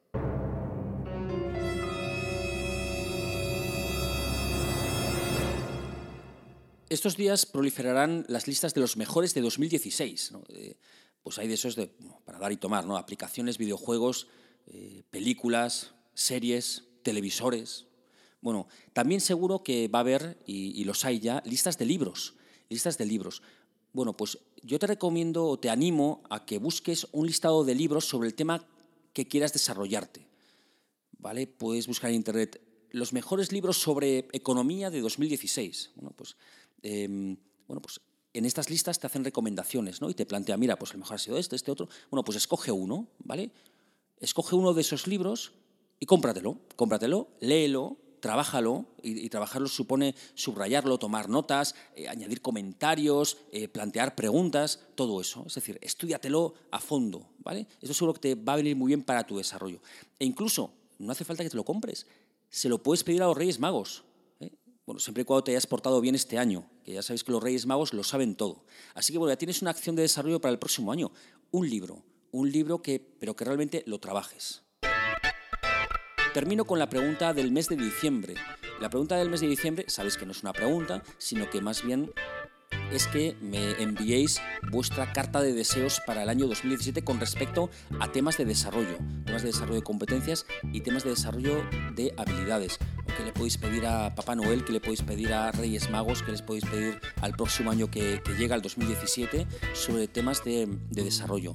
Estos 6.91 7.17
días 7.17 7.47
proliferarán 7.47 8.27
las 8.29 8.47
listas 8.47 8.75
de 8.75 8.83
los 8.83 8.99
mejores 8.99 9.33
de 9.33 9.41
2016. 9.41 10.33
Eh, 10.51 10.77
pues 11.23 11.39
hay 11.39 11.49
de 11.49 11.55
esos 11.55 11.75
de, 11.75 11.89
para 12.25 12.39
dar 12.39 12.53
y 12.53 12.59
tomar, 12.59 12.85
¿no? 12.85 12.99
aplicaciones, 12.99 13.59
videojuegos, 13.59 14.29
eh, 14.67 15.03
películas, 15.11 15.95
series, 16.15 16.85
televisores. 17.03 17.87
Bueno, 18.41 18.69
también 18.93 19.21
seguro 19.21 19.63
que 19.63 19.89
va 19.89 20.01
a 20.01 20.01
haber, 20.01 20.39
y, 20.47 20.83
los 20.85 21.05
hay 21.05 21.21
ya, 21.21 21.43
listas 21.45 21.79
de 21.79 21.87
libros. 21.87 22.35
Listas 22.69 22.99
de 22.99 23.07
libros. 23.07 23.43
Bueno, 23.93 24.17
pues 24.17 24.39
yo 24.63 24.79
te 24.79 24.87
recomiendo 24.87 25.47
o 25.47 25.59
te 25.59 25.71
animo 25.71 26.23
a 26.31 26.45
que 26.45 26.59
busques 26.59 27.07
un 27.13 27.27
listado 27.27 27.65
de 27.65 27.75
libros 27.75 28.05
sobre 28.05 28.29
el 28.29 28.35
tema 28.35 28.67
que 29.13 29.27
quieras 29.27 29.53
desarrollarte. 29.53 30.27
¿Vale? 31.19 31.47
Puedes 31.47 31.87
buscar 31.87 32.11
en 32.11 32.17
internet 32.17 32.61
los 32.91 33.13
mejores 33.13 33.53
libros 33.53 33.79
sobre 33.79 34.29
economía 34.33 34.91
de 34.91 35.01
2016. 35.01 35.93
Bueno, 35.97 36.13
pues, 36.17 36.37
em, 36.83 37.37
bueno, 37.67 37.81
pues 37.81 38.01
en 38.33 38.45
estas 38.45 38.69
listas 38.69 38.99
te 38.99 39.07
hacen 39.07 39.25
recomendaciones, 39.25 40.01
¿no? 40.01 40.11
Y 40.11 40.15
te 40.15 40.27
plantea, 40.27 40.57
mira, 40.57 40.79
pues 40.79 40.93
el 40.93 40.99
mejor 40.99 41.17
ha 41.17 41.19
sido 41.19 41.39
este, 41.39 41.57
este 41.57 41.71
otro. 41.71 41.89
Bueno, 42.11 42.23
pues 42.23 42.37
escoge 42.37 42.71
uno, 42.71 43.09
¿vale? 43.21 43.51
Escoge 44.21 44.57
uno 44.57 44.75
de 44.75 44.81
esos 44.81 45.07
libros 45.07 45.53
y 46.01 46.07
cómpratelo, 46.07 46.59
cómpratelo, 46.77 47.29
léelo, 47.41 47.99
trabájalo, 48.21 48.87
y, 49.03 49.29
trabajarlo 49.29 49.69
supone 49.69 50.15
subrayarlo, 50.35 50.99
tomar 50.99 51.29
notas, 51.29 51.75
eh, 51.95 52.09
añadir 52.09 52.43
comentarios, 52.43 53.39
eh, 53.53 53.69
plantear 53.69 54.17
preguntas, 54.17 54.81
todo 54.95 55.21
eso. 55.21 55.45
Es 55.47 55.55
decir, 55.55 55.79
estudiatelo 55.81 56.55
a 56.71 56.81
fondo, 56.81 57.29
¿vale? 57.39 57.69
Eso 57.81 57.95
seguro 57.95 58.15
que 58.15 58.21
te 58.21 58.35
va 58.35 58.55
a 58.55 58.57
venir 58.57 58.75
muy 58.75 58.89
bien 58.89 59.03
para 59.03 59.25
tu 59.27 59.37
desarrollo. 59.37 59.81
E 60.19 60.25
incluso, 60.25 60.73
no 60.99 61.13
hace 61.13 61.25
falta 61.25 61.45
que 61.45 61.51
te 61.51 61.57
lo 61.57 61.65
compres, 61.65 62.07
se 62.51 62.69
lo 62.69 62.83
puedes 62.83 63.05
pedir 63.05 63.23
a 63.23 63.27
los 63.27 63.37
Reyes 63.37 63.61
Magos. 63.61 64.03
¿eh? 64.41 64.51
Bueno, 64.87 64.99
siempre 64.99 65.23
y 65.23 65.25
cuando 65.25 65.45
te 65.45 65.53
hayas 65.53 65.67
portado 65.67 66.01
bien 66.01 66.15
este 66.15 66.39
año, 66.39 66.69
que 66.85 66.95
ya 66.95 67.03
sabéis 67.03 67.23
que 67.23 67.33
los 67.33 67.43
Reyes 67.43 67.67
Magos 67.67 67.93
lo 67.93 68.03
saben 68.03 68.35
todo. 68.35 68.65
Así 68.95 69.13
que 69.13 69.19
bueno, 69.19 69.33
ya 69.33 69.39
tienes 69.39 69.63
una 69.63 69.71
acción 69.71 69.95
de 69.95 70.03
desarrollo 70.03 70.41
para 70.41 70.53
el 70.53 70.59
próximo 70.59 70.91
año. 70.91 71.13
Un 71.51 71.69
libro, 71.69 72.03
un 72.37 72.53
libro 72.53 72.83
que, 72.83 73.01
pero 73.19 73.35
que 73.35 73.47
realmente 73.47 73.83
lo 73.87 73.99
trabajes. 73.99 74.63
Termino 76.35 76.67
con 76.67 76.79
la 76.79 76.91
pregunta 76.91 77.33
del 77.33 77.51
mes 77.51 77.69
de 77.69 77.77
diciembre. 77.77 78.35
La 78.79 78.91
pregunta 78.91 79.17
del 79.17 79.31
mes 79.31 79.41
de 79.41 79.49
diciembre, 79.49 79.87
sabéis 79.89 80.19
que 80.19 80.27
no 80.27 80.33
es 80.33 80.43
una 80.43 80.53
pregunta, 80.53 81.03
sino 81.17 81.49
que 81.49 81.63
más 81.63 81.83
bien 81.83 82.13
es 82.93 83.07
que 83.07 83.37
me 83.41 83.71
enviéis 83.83 84.39
vuestra 84.71 85.15
carta 85.15 85.41
de 85.41 85.55
deseos 85.55 86.03
para 86.07 86.25
el 86.25 86.29
año 86.29 86.47
2017 86.47 87.03
con 87.03 87.19
respecto 87.21 87.71
a 88.01 88.13
temas 88.13 88.37
de 88.37 88.45
desarrollo, 88.45 88.99
temas 89.25 89.43
de 89.43 89.49
desarrollo 89.49 89.77
de 89.77 89.83
competencias 89.83 90.45
y 90.75 90.83
temas 90.83 91.05
de 91.05 91.11
desarrollo 91.11 91.65
de 91.95 92.13
habilidades. 92.19 92.79
¿Qué 93.17 93.25
le 93.25 93.33
podéis 93.33 93.57
pedir 93.57 93.87
a 93.87 94.15
Papá 94.15 94.35
Noel? 94.35 94.65
¿Qué 94.65 94.73
le 94.73 94.81
podéis 94.81 95.03
pedir 95.03 95.33
a 95.33 95.51
Reyes 95.53 95.91
Magos? 95.91 96.23
¿Qué 96.23 96.33
les 96.33 96.43
podéis 96.43 96.65
pedir 96.65 97.01
al 97.23 97.33
próximo 97.33 97.71
año 97.71 97.91
que, 97.91 98.21
llega, 98.39 98.55
el 98.55 98.63
2017, 98.63 99.47
sobre 99.75 100.09
temas 100.09 100.45
de, 100.45 100.69
de 100.91 101.05
desarrollo? 101.05 101.53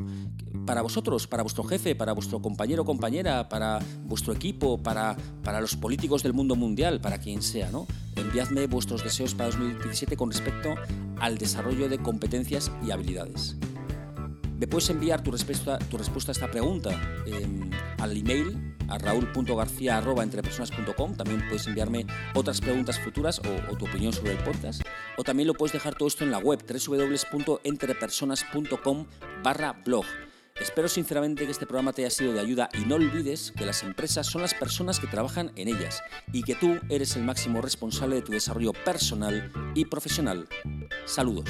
para 0.65 0.81
vosotros, 0.81 1.27
para 1.27 1.43
vuestro 1.43 1.63
jefe, 1.63 1.95
para 1.95 2.13
vuestro 2.13 2.41
compañero 2.41 2.83
o 2.83 2.85
compañera, 2.85 3.49
para 3.49 3.79
vuestro 4.05 4.33
equipo, 4.33 4.77
para, 4.77 5.15
para 5.43 5.61
los 5.61 5.75
políticos 5.75 6.23
del 6.23 6.33
mundo 6.33 6.55
mundial, 6.55 7.01
para 7.01 7.17
quien 7.17 7.41
sea, 7.41 7.71
¿no? 7.71 7.87
Enviadme 8.15 8.67
vuestros 8.67 9.03
deseos 9.03 9.33
para 9.33 9.49
2017 9.49 10.15
con 10.15 10.31
respecto 10.31 10.75
al 11.19 11.37
desarrollo 11.37 11.89
de 11.89 11.97
competencias 11.99 12.71
y 12.85 12.91
habilidades. 12.91 13.57
Me 14.61 14.67
puedes 14.67 14.89
enviar 14.91 15.23
tu 15.23 15.31
respuesta, 15.31 15.79
tu 15.79 15.97
respuesta 15.97 16.31
a 16.31 16.33
esta 16.33 16.51
pregunta 16.51 16.91
em, 17.25 17.71
al 17.97 18.15
email 18.15 18.75
a 18.89 18.99
raúl.garcía.entrepersonas.com. 18.99 21.15
También 21.15 21.43
puedes 21.47 21.65
enviarme 21.65 22.05
otras 22.35 22.61
preguntas 22.61 22.99
futuras 22.99 23.39
o, 23.39 23.41
tu 23.75 23.87
opinión 23.87 24.13
sobre 24.13 24.33
el 24.33 24.37
podcast. 24.43 24.83
O 25.17 25.23
también 25.23 25.47
lo 25.47 25.55
puedes 25.55 25.73
dejar 25.73 25.95
todo 25.95 26.07
esto 26.07 26.23
en 26.23 26.29
la 26.29 26.37
web 26.37 26.63
www.entrepersonas.com 26.63 29.07
barra 29.43 29.81
blog. 29.83 30.05
Espero 30.59 30.87
sinceramente 30.87 31.45
que 31.45 31.51
este 31.51 31.65
programa 31.65 31.91
te 31.91 32.03
haya 32.03 32.11
sido 32.11 32.33
de 32.33 32.39
ayuda 32.39 32.69
y 32.79 32.85
no 32.85 32.93
olvides 32.95 33.51
que 33.57 33.65
las 33.65 33.81
empresas 33.81 34.27
son 34.27 34.43
las 34.43 34.53
personas 34.53 34.99
que 34.99 35.07
trabajan 35.07 35.51
en 35.55 35.69
ellas 35.69 36.03
y 36.33 36.43
que 36.43 36.53
tú 36.53 36.77
eres 36.87 37.15
el 37.15 37.23
máximo 37.23 37.63
responsable 37.63 38.17
de 38.17 38.21
tu 38.21 38.31
desarrollo 38.31 38.73
personal 38.73 39.51
y 39.73 39.85
profesional. 39.85 40.47
Saludos. 41.05 41.49